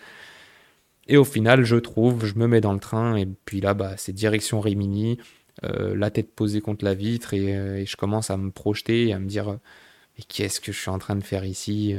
Et 1.08 1.16
au 1.16 1.24
final, 1.24 1.64
je 1.64 1.76
trouve, 1.76 2.24
je 2.24 2.34
me 2.34 2.46
mets 2.46 2.60
dans 2.60 2.72
le 2.72 2.80
train 2.80 3.16
et 3.16 3.26
puis 3.26 3.60
là, 3.60 3.74
bah, 3.74 3.94
c'est 3.96 4.12
direction 4.12 4.60
Rimini, 4.60 5.18
euh, 5.64 5.94
la 5.96 6.10
tête 6.10 6.34
posée 6.34 6.60
contre 6.60 6.84
la 6.84 6.94
vitre 6.94 7.34
et, 7.34 7.56
euh, 7.56 7.78
et, 7.78 7.86
je 7.86 7.96
commence 7.96 8.30
à 8.30 8.36
me 8.36 8.50
projeter 8.50 9.08
et 9.08 9.12
à 9.12 9.18
me 9.18 9.26
dire 9.26 9.58
mais 10.16 10.24
qu'est-ce 10.26 10.60
que 10.60 10.72
je 10.72 10.80
suis 10.80 10.90
en 10.90 10.98
train 10.98 11.16
de 11.16 11.24
faire 11.24 11.44
ici 11.44 11.96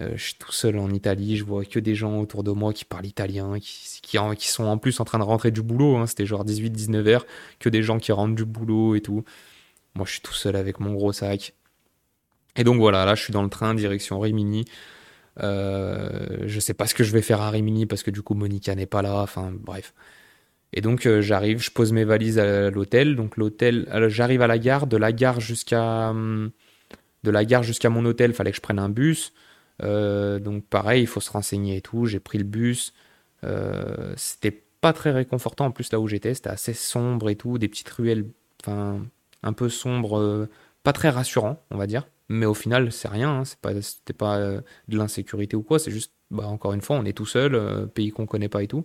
euh, 0.00 0.10
je 0.16 0.24
suis 0.24 0.34
tout 0.34 0.52
seul 0.52 0.78
en 0.78 0.90
Italie, 0.90 1.36
je 1.36 1.44
vois 1.44 1.64
que 1.64 1.78
des 1.78 1.94
gens 1.94 2.18
autour 2.18 2.42
de 2.42 2.50
moi 2.50 2.72
qui 2.72 2.84
parlent 2.84 3.06
italien, 3.06 3.58
qui, 3.60 4.00
qui, 4.02 4.48
sont 4.48 4.64
en 4.64 4.76
plus 4.76 4.98
en 4.98 5.04
train 5.04 5.18
de 5.20 5.24
rentrer 5.24 5.52
du 5.52 5.62
boulot. 5.62 5.96
Hein. 5.96 6.06
C'était 6.06 6.26
genre 6.26 6.44
18-19 6.44 7.06
heures, 7.06 7.26
que 7.60 7.68
des 7.68 7.82
gens 7.82 7.98
qui 7.98 8.10
rentrent 8.10 8.34
du 8.34 8.44
boulot 8.44 8.96
et 8.96 9.00
tout. 9.00 9.24
Moi, 9.94 10.04
je 10.06 10.12
suis 10.12 10.20
tout 10.20 10.32
seul 10.32 10.56
avec 10.56 10.80
mon 10.80 10.94
gros 10.94 11.12
sac. 11.12 11.54
Et 12.56 12.64
donc 12.64 12.78
voilà, 12.78 13.04
là, 13.04 13.14
je 13.14 13.22
suis 13.22 13.32
dans 13.32 13.42
le 13.42 13.48
train, 13.48 13.74
direction 13.74 14.18
Rimini. 14.18 14.64
Euh, 15.42 16.44
je 16.46 16.60
sais 16.60 16.74
pas 16.74 16.86
ce 16.86 16.94
que 16.94 17.04
je 17.04 17.12
vais 17.12 17.22
faire 17.22 17.40
à 17.40 17.50
Rimini 17.50 17.86
parce 17.86 18.02
que 18.02 18.10
du 18.10 18.22
coup, 18.22 18.34
Monica 18.34 18.74
n'est 18.74 18.86
pas 18.86 19.02
là. 19.02 19.20
Enfin, 19.20 19.52
bref. 19.52 19.94
Et 20.72 20.80
donc, 20.80 21.06
euh, 21.06 21.20
j'arrive, 21.20 21.60
je 21.62 21.70
pose 21.70 21.92
mes 21.92 22.04
valises 22.04 22.38
à 22.38 22.70
l'hôtel. 22.70 23.16
Donc, 23.16 23.36
l'hôtel, 23.36 23.88
j'arrive 24.08 24.42
à 24.42 24.46
la 24.46 24.58
gare. 24.58 24.86
De 24.86 24.96
la 24.96 25.12
gare 25.12 25.40
jusqu'à. 25.40 26.12
De 26.12 27.30
la 27.30 27.44
gare 27.44 27.62
jusqu'à 27.62 27.90
mon 27.90 28.04
hôtel, 28.04 28.34
fallait 28.34 28.50
que 28.50 28.56
je 28.56 28.62
prenne 28.62 28.78
un 28.78 28.90
bus. 28.90 29.32
Euh, 29.82 30.38
donc 30.38 30.66
pareil, 30.66 31.02
il 31.02 31.06
faut 31.06 31.20
se 31.20 31.30
renseigner 31.30 31.76
et 31.76 31.80
tout. 31.80 32.06
J'ai 32.06 32.20
pris 32.20 32.38
le 32.38 32.44
bus. 32.44 32.92
Euh, 33.44 34.14
c'était 34.16 34.62
pas 34.80 34.92
très 34.92 35.10
réconfortant 35.10 35.66
en 35.66 35.70
plus 35.70 35.92
là 35.92 36.00
où 36.00 36.08
j'étais. 36.08 36.34
C'était 36.34 36.50
assez 36.50 36.74
sombre 36.74 37.30
et 37.30 37.36
tout, 37.36 37.58
des 37.58 37.68
petites 37.68 37.88
ruelles, 37.90 38.26
enfin 38.62 39.04
un 39.42 39.52
peu 39.52 39.68
sombres, 39.68 40.18
euh, 40.18 40.48
pas 40.82 40.92
très 40.92 41.10
rassurant, 41.10 41.62
on 41.70 41.76
va 41.76 41.86
dire. 41.86 42.06
Mais 42.28 42.46
au 42.46 42.54
final, 42.54 42.90
c'est 42.92 43.08
rien. 43.08 43.30
Hein. 43.40 43.44
c'est 43.44 43.58
pas, 43.58 43.80
c'était 43.82 44.12
pas 44.12 44.38
de 44.40 44.96
l'insécurité 44.96 45.56
ou 45.56 45.62
quoi. 45.62 45.78
C'est 45.78 45.90
juste, 45.90 46.12
bah, 46.30 46.46
encore 46.46 46.72
une 46.72 46.80
fois, 46.80 46.96
on 46.96 47.04
est 47.04 47.12
tout 47.12 47.26
seul, 47.26 47.88
pays 47.94 48.10
qu'on 48.10 48.26
connaît 48.26 48.48
pas 48.48 48.62
et 48.62 48.68
tout. 48.68 48.84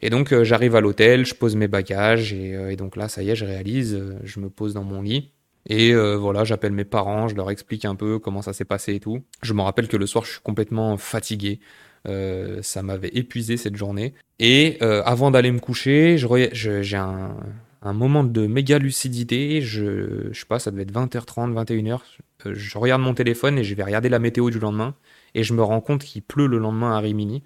Et 0.00 0.10
donc 0.10 0.34
j'arrive 0.42 0.74
à 0.76 0.80
l'hôtel, 0.80 1.26
je 1.26 1.34
pose 1.34 1.54
mes 1.56 1.68
bagages 1.68 2.32
et, 2.32 2.76
donc 2.76 2.96
là, 2.96 3.08
ça 3.08 3.22
y 3.22 3.30
est, 3.30 3.36
je 3.36 3.44
réalise. 3.44 4.02
je 4.24 4.40
me 4.40 4.50
pose 4.50 4.74
dans 4.74 4.84
mon 4.84 5.02
lit. 5.02 5.32
Et 5.66 5.92
euh, 5.92 6.16
voilà, 6.16 6.44
j'appelle 6.44 6.72
mes 6.72 6.84
parents, 6.84 7.28
je 7.28 7.36
leur 7.36 7.50
explique 7.50 7.84
un 7.84 7.94
peu 7.94 8.18
comment 8.18 8.42
ça 8.42 8.52
s'est 8.52 8.64
passé 8.64 8.94
et 8.94 9.00
tout. 9.00 9.22
Je 9.42 9.52
me 9.52 9.62
rappelle 9.62 9.88
que 9.88 9.96
le 9.96 10.06
soir, 10.06 10.24
je 10.24 10.32
suis 10.32 10.40
complètement 10.40 10.96
fatigué. 10.96 11.60
Euh, 12.08 12.60
ça 12.62 12.82
m'avait 12.82 13.10
épuisé 13.14 13.56
cette 13.56 13.76
journée. 13.76 14.14
Et 14.40 14.78
euh, 14.82 15.02
avant 15.04 15.30
d'aller 15.30 15.52
me 15.52 15.60
coucher, 15.60 16.16
j'ai 16.18 16.96
un, 16.96 17.36
un, 17.82 17.92
moment 17.92 18.24
de 18.24 18.46
méga 18.46 18.78
lucidité. 18.78 19.60
Je, 19.60 20.32
je 20.32 20.40
sais 20.40 20.46
pas, 20.46 20.58
ça 20.58 20.70
devait 20.70 20.82
être 20.82 20.92
20h30, 20.92 21.52
21h. 21.52 22.00
Je 22.44 22.78
regarde 22.78 23.02
mon 23.02 23.14
téléphone 23.14 23.58
et 23.58 23.64
je 23.64 23.74
vais 23.74 23.84
regarder 23.84 24.08
la 24.08 24.18
météo 24.18 24.50
du 24.50 24.58
lendemain. 24.58 24.94
Et 25.34 25.42
je 25.42 25.52
me 25.54 25.62
rends 25.62 25.80
compte 25.80 26.02
qu'il 26.04 26.22
pleut 26.22 26.46
le 26.46 26.58
lendemain 26.58 26.96
à 26.96 27.00
Rimini. 27.00 27.42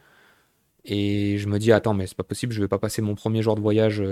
Et 0.84 1.38
je 1.38 1.48
me 1.48 1.58
dis, 1.58 1.72
attends, 1.72 1.94
mais 1.94 2.06
c'est 2.06 2.16
pas 2.16 2.24
possible, 2.24 2.52
je 2.52 2.60
vais 2.60 2.68
pas 2.68 2.78
passer 2.78 3.02
mon 3.02 3.14
premier 3.14 3.42
jour 3.42 3.56
de 3.56 3.60
voyage 3.60 4.02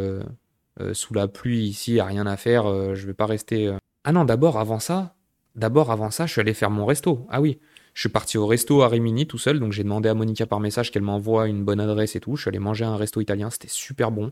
sous 0.93 1.15
la 1.15 1.29
pluie 1.29 1.63
ici, 1.63 2.01
à 2.01 2.05
rien 2.05 2.27
à 2.27 2.37
faire. 2.37 2.65
je 2.95 3.07
vais 3.07 3.15
pas 3.15 3.27
rester 3.27 3.73
ah 4.05 4.13
non, 4.13 4.27
d'abord, 4.27 4.59
avant 4.59 4.81
ça, 4.81 5.17
d'abord, 5.57 5.91
avant 5.91 6.11
ça, 6.11 6.27
je 6.27 6.33
suis 6.33 6.41
allé 6.41 6.53
faire 6.53 6.71
mon 6.71 6.85
resto. 6.85 7.27
Ah 7.31 7.41
oui, 7.41 7.59
je 7.95 8.01
suis 8.01 8.11
parti 8.11 8.37
au 8.37 8.47
resto 8.47 8.83
à 8.83 8.89
Rimini 8.89 9.27
tout 9.27 9.39
seul, 9.39 9.59
donc 9.59 9.73
j'ai 9.73 9.83
demandé 9.83 10.11
à 10.11 10.15
Monica 10.15 10.47
par 10.47 10.61
message 10.61 10.91
qu'elle 10.93 11.03
m'envoie 11.03 11.49
une 11.49 11.65
bonne 11.65 11.81
adresse 11.81 12.15
et 12.15 12.21
tout. 12.21 12.37
Je 12.37 12.43
suis 12.43 12.49
allé 12.51 12.59
manger 12.59 12.85
à 12.85 12.91
un 12.91 12.97
resto 12.99 13.23
italien, 13.23 13.49
c'était 13.49 13.69
super 13.69 14.11
bon. 14.11 14.31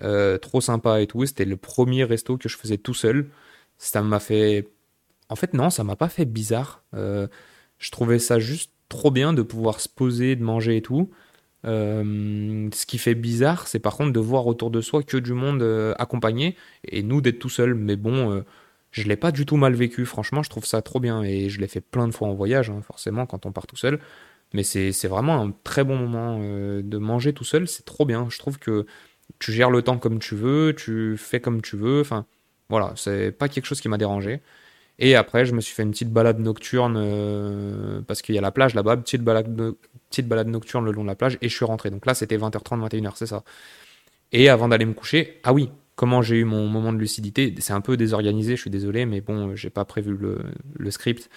Euh, 0.00 0.38
trop 0.38 0.60
sympa 0.60 1.00
et 1.00 1.06
tout. 1.06 1.24
C'était 1.26 1.44
le 1.44 1.56
premier 1.56 2.04
resto 2.04 2.36
que 2.38 2.48
je 2.48 2.56
faisais 2.56 2.78
tout 2.78 2.94
seul. 2.94 3.28
Ça 3.78 4.02
m'a 4.02 4.20
fait. 4.20 4.68
En 5.28 5.36
fait, 5.36 5.54
non, 5.54 5.70
ça 5.70 5.84
m'a 5.84 5.96
pas 5.96 6.08
fait 6.08 6.24
bizarre. 6.24 6.82
Euh, 6.94 7.28
je 7.78 7.90
trouvais 7.90 8.18
ça 8.18 8.38
juste 8.38 8.72
trop 8.88 9.10
bien 9.10 9.32
de 9.32 9.42
pouvoir 9.42 9.80
se 9.80 9.88
poser, 9.88 10.36
de 10.36 10.42
manger 10.42 10.78
et 10.78 10.82
tout. 10.82 11.10
ce 11.64 12.86
qui 12.86 12.98
fait 12.98 13.14
bizarre, 13.14 13.68
c'est 13.68 13.78
par 13.78 13.96
contre 13.96 14.12
de 14.12 14.20
voir 14.20 14.46
autour 14.46 14.70
de 14.70 14.80
soi 14.80 15.02
que 15.02 15.16
du 15.16 15.32
monde 15.32 15.62
accompagné 15.98 16.56
et 16.84 17.02
nous 17.02 17.20
d'être 17.20 17.38
tout 17.38 17.48
seul. 17.48 17.74
Mais 17.74 17.96
bon, 17.96 18.44
je 18.90 19.04
l'ai 19.08 19.16
pas 19.16 19.32
du 19.32 19.46
tout 19.46 19.56
mal 19.56 19.74
vécu. 19.74 20.04
Franchement, 20.06 20.42
je 20.42 20.50
trouve 20.50 20.66
ça 20.66 20.82
trop 20.82 21.00
bien 21.00 21.22
et 21.22 21.48
je 21.48 21.60
l'ai 21.60 21.68
fait 21.68 21.80
plein 21.80 22.08
de 22.08 22.12
fois 22.12 22.28
en 22.28 22.34
voyage, 22.34 22.70
hein, 22.70 22.82
forcément, 22.82 23.26
quand 23.26 23.46
on 23.46 23.52
part 23.52 23.66
tout 23.66 23.76
seul. 23.76 24.00
Mais 24.52 24.64
c'est 24.64 25.08
vraiment 25.08 25.40
un 25.40 25.52
très 25.64 25.82
bon 25.84 25.96
moment 25.96 26.38
de 26.40 26.98
manger 26.98 27.32
tout 27.32 27.44
seul. 27.44 27.66
C'est 27.68 27.84
trop 27.84 28.04
bien. 28.04 28.26
Je 28.28 28.38
trouve 28.38 28.58
que 28.58 28.86
tu 29.38 29.52
gères 29.52 29.70
le 29.70 29.82
temps 29.82 29.98
comme 29.98 30.18
tu 30.18 30.34
veux, 30.34 30.74
tu 30.76 31.16
fais 31.16 31.40
comme 31.40 31.62
tu 31.62 31.76
veux. 31.76 32.00
Enfin, 32.00 32.26
voilà, 32.68 32.92
c'est 32.96 33.32
pas 33.32 33.48
quelque 33.48 33.66
chose 33.66 33.80
qui 33.80 33.88
m'a 33.88 33.98
dérangé. 33.98 34.40
Et 34.98 35.16
après, 35.16 35.46
je 35.46 35.54
me 35.54 35.60
suis 35.60 35.74
fait 35.74 35.82
une 35.82 35.90
petite 35.90 36.12
balade 36.12 36.38
nocturne 36.38 36.96
euh, 36.96 38.02
parce 38.06 38.22
qu'il 38.22 38.34
y 38.34 38.38
a 38.38 38.40
la 38.40 38.52
plage 38.52 38.74
là-bas, 38.74 38.98
petite 38.98 39.22
balade, 39.22 39.48
nocturne 40.48 40.84
le 40.84 40.92
long 40.92 41.02
de 41.02 41.08
la 41.08 41.14
plage 41.16 41.38
et 41.42 41.48
je 41.48 41.54
suis 41.54 41.64
rentré. 41.64 41.90
Donc 41.90 42.06
là, 42.06 42.14
c'était 42.14 42.36
20h30, 42.36 42.88
21h, 42.88 43.12
c'est 43.16 43.26
ça. 43.26 43.42
Et 44.32 44.48
avant 44.48 44.68
d'aller 44.68 44.84
me 44.84 44.94
coucher, 44.94 45.40
ah 45.44 45.52
oui, 45.52 45.70
comment 45.96 46.22
j'ai 46.22 46.36
eu 46.36 46.44
mon 46.44 46.68
moment 46.68 46.92
de 46.92 46.98
lucidité? 46.98 47.54
C'est 47.58 47.72
un 47.72 47.80
peu 47.80 47.96
désorganisé, 47.96 48.56
je 48.56 48.60
suis 48.60 48.70
désolé, 48.70 49.06
mais 49.06 49.20
bon, 49.20 49.56
j'ai 49.56 49.70
pas 49.70 49.84
prévu 49.84 50.16
le, 50.16 50.90
script. 50.90 51.30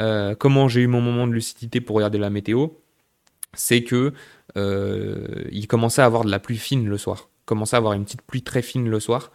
Euh, 0.00 0.34
comment 0.34 0.68
j'ai 0.68 0.82
eu 0.82 0.86
mon 0.86 1.00
moment 1.00 1.26
de 1.26 1.32
lucidité 1.32 1.80
pour 1.80 1.96
regarder 1.96 2.18
la 2.18 2.30
météo? 2.30 2.68
C'est 3.56 3.82
que 3.82 4.12
euh, 4.56 5.44
il 5.50 5.66
commençait 5.66 6.02
à 6.02 6.06
avoir 6.06 6.24
de 6.24 6.30
la 6.30 6.38
pluie 6.38 6.56
fine 6.56 6.88
le 6.88 6.98
soir. 6.98 7.28
Commençait 7.44 7.76
à 7.76 7.78
avoir 7.78 7.92
une 7.94 8.04
petite 8.04 8.22
pluie 8.22 8.42
très 8.42 8.62
fine 8.62 8.88
le 8.88 9.00
soir. 9.00 9.32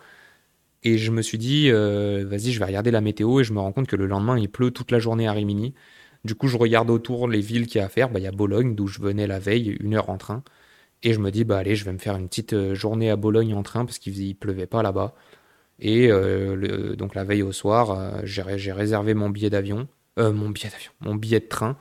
Et 0.84 0.98
je 0.98 1.12
me 1.12 1.22
suis 1.22 1.38
dit, 1.38 1.70
euh, 1.70 2.26
vas-y, 2.28 2.52
je 2.52 2.60
vais 2.60 2.66
regarder 2.66 2.92
la 2.92 3.02
météo 3.02 3.40
et 3.40 3.44
je 3.44 3.54
me 3.54 3.60
rends 3.60 3.72
compte 3.72 3.88
que 3.88 3.96
le 3.96 4.08
lendemain, 4.08 4.38
il 4.38 4.50
pleut 4.50 4.72
toute 4.72 4.92
la 4.92 5.00
journée 5.00 5.28
à 5.28 5.34
Rimini. 5.34 5.76
Du 6.26 6.36
coup, 6.36 6.48
je 6.48 6.58
regarde 6.58 6.90
autour 6.90 7.28
les 7.28 7.42
villes 7.42 7.68
qu'il 7.68 7.80
y 7.80 7.82
a 7.82 7.86
à 7.86 7.90
faire. 7.90 8.10
Bah, 8.10 8.20
il 8.20 8.24
y 8.24 8.28
a 8.28 8.32
Bologne, 8.32 8.76
d'où 8.76 8.88
je 8.88 9.00
venais 9.02 9.28
la 9.28 9.40
veille, 9.40 9.78
une 9.80 9.96
heure 9.96 10.10
en 10.10 10.18
train. 10.18 10.44
Et 11.04 11.14
je 11.14 11.20
me 11.20 11.32
dis, 11.32 11.44
bah 11.44 11.58
allez, 11.60 11.76
je 11.76 11.86
vais 11.86 11.94
me 11.94 11.98
faire 11.98 12.16
une 12.16 12.28
petite 12.28 12.54
euh, 12.54 12.76
journée 12.76 13.10
à 13.10 13.16
Bologne 13.16 13.54
en 13.56 13.64
train 13.64 13.86
parce 13.86 14.00
qu'il 14.00 14.36
pleuvait 14.36 14.68
pas 14.68 14.84
là-bas. 14.84 15.16
Et 15.80 16.10
donc 16.96 17.16
la 17.16 17.24
veille 17.24 17.42
au 17.42 17.52
soir, 17.52 18.22
j'ai 18.24 18.44
réservé 18.44 19.16
mon 19.16 19.32
billet 19.32 19.50
d'avion, 19.50 19.88
mon 20.18 20.50
billet 20.50 20.70
d'avion, 20.70 20.92
mon 21.00 21.16
billet 21.16 21.40
de 21.40 21.48
train 21.48 21.76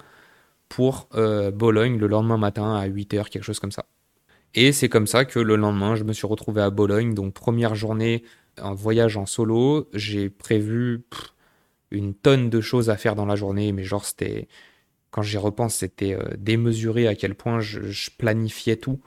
pour 0.71 1.09
euh, 1.15 1.51
Bologne 1.51 1.99
le 1.99 2.07
lendemain 2.07 2.39
matin 2.39 2.77
à 2.77 2.89
8h, 2.89 3.29
quelque 3.29 3.43
chose 3.43 3.59
comme 3.59 3.73
ça. 3.73 3.85
Et 4.55 4.73
c'est 4.73 4.89
comme 4.89 5.09
ça 5.09 5.25
que 5.25 5.39
le 5.39 5.57
lendemain, 5.57 5.97
je 5.97 6.05
me 6.05 6.13
suis 6.13 6.27
retrouvé 6.27 6.63
à 6.63 6.71
Bologne. 6.71 7.13
Donc 7.13 7.35
première 7.35 7.75
journée 7.75 8.23
en 8.59 8.73
voyage 8.73 9.17
en 9.17 9.27
solo. 9.27 9.89
J'ai 9.93 10.31
prévu 10.31 11.03
une 11.91 12.15
tonne 12.15 12.51
de 12.51 12.61
choses 12.61 12.89
à 12.89 12.97
faire 12.97 13.17
dans 13.17 13.27
la 13.27 13.35
journée, 13.35 13.73
mais 13.73 13.83
genre 13.83 14.05
c'était, 14.05 14.47
quand 15.11 15.23
j'y 15.23 15.39
repense, 15.39 15.75
c'était 15.75 16.15
euh, 16.15 16.37
démesuré 16.39 17.09
à 17.09 17.17
quel 17.17 17.35
point 17.35 17.59
je, 17.61 18.11
planifiais 18.17 18.77
tout 18.77 19.01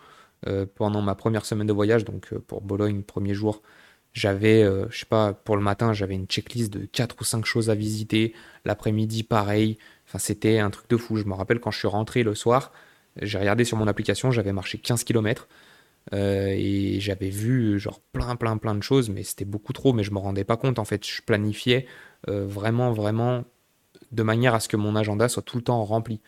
euh, 0.48 0.66
pendant 0.76 1.02
ma 1.02 1.16
première 1.16 1.46
semaine 1.46 1.68
de 1.68 1.74
voyage. 1.74 2.04
Donc 2.04 2.34
pour 2.40 2.62
Bologne, 2.62 3.04
premier 3.04 3.34
jour, 3.34 3.62
j'avais, 4.14 4.64
je 4.90 4.98
sais 4.98 5.06
pas, 5.06 5.34
pour 5.34 5.58
le 5.58 5.64
matin, 5.64 5.94
j'avais 5.94 6.16
une 6.16 6.28
checklist 6.28 6.72
de 6.72 6.86
4 6.86 7.16
ou 7.20 7.24
5 7.24 7.46
choses 7.46 7.70
à 7.70 7.76
visiter. 7.76 8.34
L'après-midi, 8.66 9.24
pareil 9.24 9.78
c'était 10.20 10.60
un 10.60 10.70
truc 10.70 10.90
de 10.90 10.98
fou. 10.98 11.18
Je 11.18 11.26
me 11.26 11.34
rappelle 11.34 11.60
quand 11.60 11.72
je 11.72 11.80
suis 11.80 11.88
rentré 11.88 12.24
le 12.24 12.36
soir, 12.36 12.72
j'ai 13.22 13.38
regardé 13.38 13.66
sur 13.66 13.78
mon 13.78 13.88
application, 13.88 14.32
j'avais 14.32 14.54
marché 14.54 14.78
15 14.78 15.04
km. 15.04 15.48
Euh, 16.12 16.48
et 16.50 17.00
j'avais 17.00 17.30
vu 17.30 17.80
genre 17.80 18.02
plein 18.12 18.36
plein 18.36 18.58
plein 18.58 18.76
de 18.76 18.84
choses 18.84 19.10
mais 19.10 19.24
c'était 19.24 19.46
beaucoup 19.46 19.72
trop 19.72 19.94
mais 19.94 20.04
je 20.04 20.12
me 20.12 20.18
rendais 20.18 20.44
pas 20.44 20.58
compte 20.58 20.78
en 20.78 20.84
fait 20.84 21.08
je 21.08 21.22
planifiais 21.22 21.88
euh, 22.28 22.46
vraiment 22.46 22.92
vraiment 22.92 23.46
de 24.12 24.22
manière 24.22 24.54
à 24.54 24.60
ce 24.60 24.68
que 24.68 24.76
mon 24.76 24.98
agenda 24.98 25.30
soit 25.30 25.44
tout 25.44 25.56
le 25.56 25.64
temps 25.64 25.82
rempli 25.86 26.20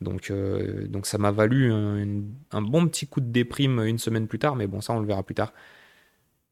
donc 0.00 0.30
euh, 0.30 0.86
donc 0.86 1.04
ça 1.04 1.18
m'a 1.18 1.32
valu 1.32 1.72
un, 1.72 2.62
bon 2.62 2.86
petit 2.86 3.08
coup 3.08 3.20
de 3.20 3.26
déprime 3.26 3.80
une 3.80 3.98
semaine 3.98 4.28
plus 4.28 4.38
tard 4.38 4.54
mais 4.54 4.68
bon 4.68 4.80
ça 4.80 4.92
on 4.92 5.00
le 5.00 5.06
verra 5.08 5.24
plus 5.24 5.34
tard 5.34 5.52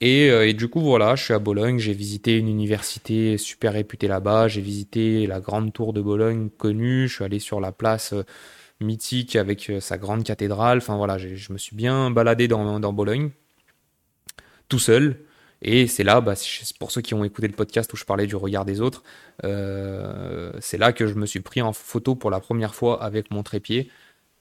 euh, 0.03 0.47
et, 0.47 0.53
du 0.55 0.69
coup, 0.69 0.81
voilà, 0.81 1.17
je 1.17 1.25
suis 1.25 1.35
à 1.35 1.39
Bologne, 1.39 1.79
j'ai 1.79 1.95
visité 1.95 2.37
une 2.37 2.49
université 2.49 3.39
super 3.39 3.73
réputée 3.73 4.09
là-bas, 4.09 4.49
j'ai 4.49 4.61
visité 4.61 5.27
la 5.27 5.41
grande 5.41 5.73
tour 5.73 5.93
de 5.93 6.03
Bologne 6.03 6.51
connue, 6.51 7.09
je 7.09 7.15
suis 7.15 7.25
allé 7.25 7.39
sur 7.39 7.61
la 7.61 7.73
place 7.73 8.13
euh, 8.13 8.23
mythique 8.81 9.37
avec 9.37 9.71
euh, 9.71 9.81
sa 9.81 9.99
grande 9.99 10.25
cathédrale, 10.25 10.79
enfin 10.79 10.97
voilà, 10.97 11.17
je 11.19 11.53
me 11.53 11.59
suis 11.59 11.77
bien 11.77 12.11
baladé 12.11 12.49
dans, 12.49 12.93
Bologne, 12.93 13.31
tout 14.69 14.79
seul. 14.79 15.21
Et 15.63 15.87
c'est 15.87 16.05
là, 16.05 16.21
bah, 16.21 16.35
pour 16.79 16.91
ceux 16.91 17.01
qui 17.01 17.15
ont 17.15 17.25
écouté 17.25 17.49
le 17.49 17.55
podcast 17.55 17.93
où 17.93 17.97
je 17.97 18.05
parlais 18.05 18.27
du 18.27 18.37
regard 18.37 18.67
des 18.67 18.81
autres, 18.83 19.03
c'est 19.43 20.79
là 20.79 20.93
que 20.93 21.07
je 21.07 21.15
me 21.15 21.27
suis 21.27 21.41
pris 21.41 21.63
en 21.63 21.73
photo 21.73 22.15
pour 22.15 22.31
la 22.31 22.41
première 22.41 22.75
fois 22.75 23.03
avec 23.03 23.31
mon 23.31 23.43
trépied. 23.43 23.91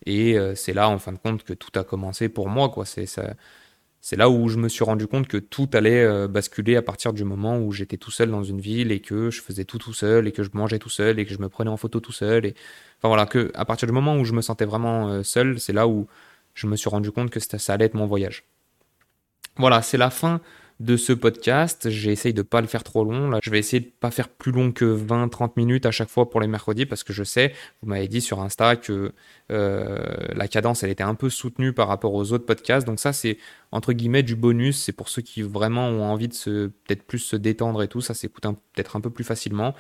Et 0.06 0.38
c'est 0.56 0.74
là, 0.74 0.90
en 0.90 1.00
fin 1.00 1.14
de 1.14 1.18
compte, 1.18 1.44
que 1.44 1.54
tout 1.54 1.72
a 1.80 1.84
commencé 1.86 2.28
pour 2.30 2.50
moi. 2.50 2.70
Quoi. 2.70 2.86
C'est 4.06 4.18
là 4.18 4.30
où 4.30 4.50
je 4.50 4.58
me 4.58 4.70
suis 4.70 4.84
rendu 4.84 5.08
compte 5.08 5.28
que 5.28 5.38
tout 5.38 5.68
allait 5.74 6.04
euh, 6.04 6.28
basculer 6.28 6.76
à 6.76 6.84
partir 6.84 7.12
du 7.12 7.24
moment 7.24 7.58
où 7.58 7.72
j'étais 7.72 7.98
tout 7.98 8.12
seul 8.12 8.30
dans 8.30 8.44
une 8.44 8.62
ville 8.62 8.92
et 8.92 9.00
que 9.00 9.32
je 9.32 9.42
faisais 9.42 9.66
tout 9.66 9.80
tout 9.80 9.94
seul 9.94 10.28
et 10.28 10.32
que 10.32 10.44
je 10.44 10.52
mangeais 10.54 10.78
tout 10.78 10.92
seul 10.92 11.18
et 11.18 11.26
que 11.26 11.34
je 11.34 11.40
me 11.40 11.50
prenais 11.50 11.72
en 11.72 11.78
photo 11.78 12.00
tout 12.00 12.12
seul 12.12 12.46
et 12.46 12.54
enfin 13.00 13.08
voilà 13.08 13.26
que 13.26 13.52
à 13.56 13.66
partir 13.66 13.88
du 13.88 13.94
moment 13.96 14.16
où 14.16 14.24
je 14.24 14.34
me 14.34 14.44
sentais 14.44 14.66
vraiment 14.66 15.10
euh, 15.10 15.24
seul, 15.24 15.60
c'est 15.60 15.74
là 15.74 15.88
où 15.88 16.06
je 16.54 16.68
me 16.68 16.76
suis 16.76 16.88
rendu 16.88 17.10
compte 17.10 17.32
que 17.32 17.40
ça 17.40 17.74
allait 17.74 17.86
être 17.86 17.96
mon 17.96 18.06
voyage. 18.06 18.44
Voilà, 19.58 19.82
c'est 19.82 19.98
la 19.98 20.12
fin 20.12 20.40
de 20.80 20.98
ce 20.98 21.14
podcast. 21.14 21.90
J'essaye 21.90 22.34
de 22.34 22.42
pas 22.42 22.62
le 22.62 22.68
faire 22.68 22.84
trop 22.84 23.06
long. 23.06 23.40
Je 23.42 23.50
vais 23.50 23.60
essayer 23.60 23.80
de 23.80 23.90
pas 24.00 24.12
faire 24.12 24.28
plus 24.28 24.52
long 24.52 24.72
que 24.72 24.86
20-30 24.86 25.52
minutes 25.56 25.86
à 25.86 25.92
chaque 25.92 26.10
fois 26.10 26.30
pour 26.30 26.42
les 26.42 26.48
mercredis 26.48 26.86
parce 26.86 27.04
que 27.04 27.14
je 27.14 27.24
sais, 27.24 27.54
vous 27.82 27.90
m'avez 27.90 28.08
dit 28.08 28.22
sur 28.22 28.42
Insta 28.42 28.76
que 28.76 29.14
euh, 29.52 30.04
la 30.34 30.48
cadence, 30.48 30.84
elle 30.84 30.90
était 30.90 31.04
un 31.04 31.16
peu 31.16 31.30
soutenue 31.30 31.72
par 31.72 31.88
rapport 31.88 32.14
aux 32.14 32.34
autres 32.34 32.46
podcasts. 32.46 32.86
Donc 32.86 33.00
ça, 33.00 33.14
c'est 33.14 33.38
entre 33.72 33.94
guillemets 33.94 34.24
du 34.24 34.36
bonus. 34.36 34.82
C'est 34.82 34.92
pour 34.92 35.08
ceux 35.08 35.22
qui 35.22 35.42
vraiment 35.42 35.88
ont 35.88 36.04
envie 36.04 36.28
de 36.28 36.34
se 36.34 36.68
peut-être 36.68 37.04
plus 37.04 37.20
se 37.20 37.36
détendre 37.36 37.82
et 37.82 37.88
tout. 37.88 38.02
Ça 38.02 38.14
s'écoute 38.14 38.44
peut-être 38.74 38.96
un 38.98 39.02
peu 39.02 39.10
plus 39.10 39.24
facilement. 39.24 39.76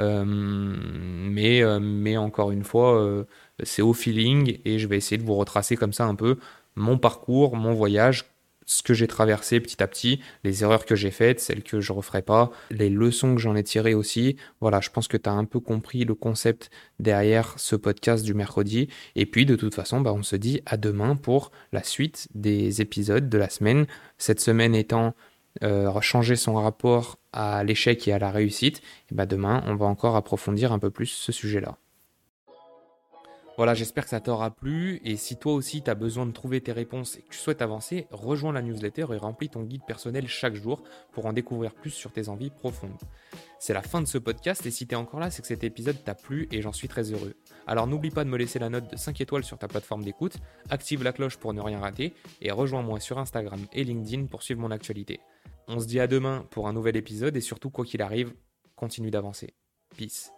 Euh, 0.00 0.24
mais, 0.26 1.62
euh, 1.62 1.78
mais 1.80 2.16
encore 2.16 2.52
une 2.52 2.64
fois, 2.64 3.26
c'est 3.64 3.82
au 3.82 3.92
feeling 3.92 4.58
et 4.64 4.78
je 4.78 4.86
vais 4.86 4.96
essayer 4.96 5.18
de 5.18 5.24
vous 5.24 5.34
retracer 5.34 5.76
comme 5.76 5.92
ça 5.92 6.06
un 6.06 6.14
peu 6.14 6.38
mon 6.78 6.96
parcours, 6.96 7.56
mon 7.56 7.74
voyage, 7.74 8.24
ce 8.68 8.82
que 8.82 8.92
j'ai 8.92 9.06
traversé 9.06 9.60
petit 9.60 9.82
à 9.82 9.86
petit, 9.86 10.20
les 10.44 10.62
erreurs 10.62 10.84
que 10.84 10.94
j'ai 10.94 11.10
faites, 11.10 11.40
celles 11.40 11.62
que 11.62 11.80
je 11.80 11.90
referai 11.92 12.20
pas, 12.20 12.50
les 12.70 12.90
leçons 12.90 13.34
que 13.34 13.40
j'en 13.40 13.56
ai 13.56 13.64
tirées 13.64 13.94
aussi. 13.94 14.36
Voilà, 14.60 14.80
je 14.80 14.90
pense 14.90 15.08
que 15.08 15.16
tu 15.16 15.28
as 15.28 15.32
un 15.32 15.46
peu 15.46 15.58
compris 15.58 16.04
le 16.04 16.14
concept 16.14 16.70
derrière 17.00 17.54
ce 17.56 17.76
podcast 17.76 18.24
du 18.24 18.34
mercredi. 18.34 18.88
Et 19.16 19.24
puis 19.24 19.46
de 19.46 19.56
toute 19.56 19.74
façon, 19.74 20.02
bah, 20.02 20.12
on 20.12 20.22
se 20.22 20.36
dit 20.36 20.60
à 20.66 20.76
demain 20.76 21.16
pour 21.16 21.50
la 21.72 21.82
suite 21.82 22.28
des 22.34 22.82
épisodes 22.82 23.30
de 23.30 23.38
la 23.38 23.48
semaine. 23.48 23.86
Cette 24.18 24.40
semaine 24.40 24.74
étant 24.74 25.14
euh, 25.62 25.98
changer 26.02 26.36
son 26.36 26.54
rapport 26.54 27.18
à 27.32 27.64
l'échec 27.64 28.06
et 28.06 28.12
à 28.12 28.18
la 28.18 28.30
réussite, 28.30 28.82
bah 29.10 29.24
demain, 29.24 29.62
on 29.66 29.76
va 29.76 29.86
encore 29.86 30.14
approfondir 30.14 30.72
un 30.72 30.78
peu 30.78 30.90
plus 30.90 31.06
ce 31.06 31.32
sujet-là. 31.32 31.78
Voilà, 33.58 33.74
j'espère 33.74 34.04
que 34.04 34.10
ça 34.10 34.20
t'aura 34.20 34.52
plu. 34.52 35.00
Et 35.02 35.16
si 35.16 35.36
toi 35.36 35.52
aussi 35.52 35.82
tu 35.82 35.90
as 35.90 35.96
besoin 35.96 36.26
de 36.26 36.30
trouver 36.30 36.60
tes 36.60 36.70
réponses 36.70 37.16
et 37.16 37.22
que 37.22 37.30
tu 37.30 37.38
souhaites 37.38 37.60
avancer, 37.60 38.06
rejoins 38.12 38.52
la 38.52 38.62
newsletter 38.62 39.06
et 39.12 39.16
remplis 39.16 39.48
ton 39.48 39.64
guide 39.64 39.82
personnel 39.84 40.28
chaque 40.28 40.54
jour 40.54 40.84
pour 41.10 41.26
en 41.26 41.32
découvrir 41.32 41.74
plus 41.74 41.90
sur 41.90 42.12
tes 42.12 42.28
envies 42.28 42.50
profondes. 42.50 43.00
C'est 43.58 43.74
la 43.74 43.82
fin 43.82 44.00
de 44.00 44.06
ce 44.06 44.16
podcast 44.16 44.64
et 44.64 44.70
si 44.70 44.86
tu 44.86 44.94
es 44.94 44.96
encore 44.96 45.18
là, 45.18 45.32
c'est 45.32 45.42
que 45.42 45.48
cet 45.48 45.64
épisode 45.64 46.04
t'a 46.04 46.14
plu 46.14 46.46
et 46.52 46.62
j'en 46.62 46.72
suis 46.72 46.86
très 46.86 47.10
heureux. 47.10 47.34
Alors 47.66 47.88
n'oublie 47.88 48.12
pas 48.12 48.22
de 48.22 48.30
me 48.30 48.38
laisser 48.38 48.60
la 48.60 48.68
note 48.68 48.92
de 48.92 48.96
5 48.96 49.20
étoiles 49.20 49.42
sur 49.42 49.58
ta 49.58 49.66
plateforme 49.66 50.04
d'écoute, 50.04 50.36
active 50.70 51.02
la 51.02 51.12
cloche 51.12 51.36
pour 51.36 51.52
ne 51.52 51.60
rien 51.60 51.80
rater 51.80 52.14
et 52.40 52.52
rejoins-moi 52.52 53.00
sur 53.00 53.18
Instagram 53.18 53.66
et 53.72 53.82
LinkedIn 53.82 54.26
pour 54.26 54.44
suivre 54.44 54.60
mon 54.60 54.70
actualité. 54.70 55.18
On 55.66 55.80
se 55.80 55.86
dit 55.88 55.98
à 55.98 56.06
demain 56.06 56.46
pour 56.52 56.68
un 56.68 56.72
nouvel 56.72 56.96
épisode 56.96 57.36
et 57.36 57.40
surtout 57.40 57.70
quoi 57.70 57.84
qu'il 57.84 58.02
arrive, 58.02 58.32
continue 58.76 59.10
d'avancer. 59.10 59.52
Peace. 59.96 60.37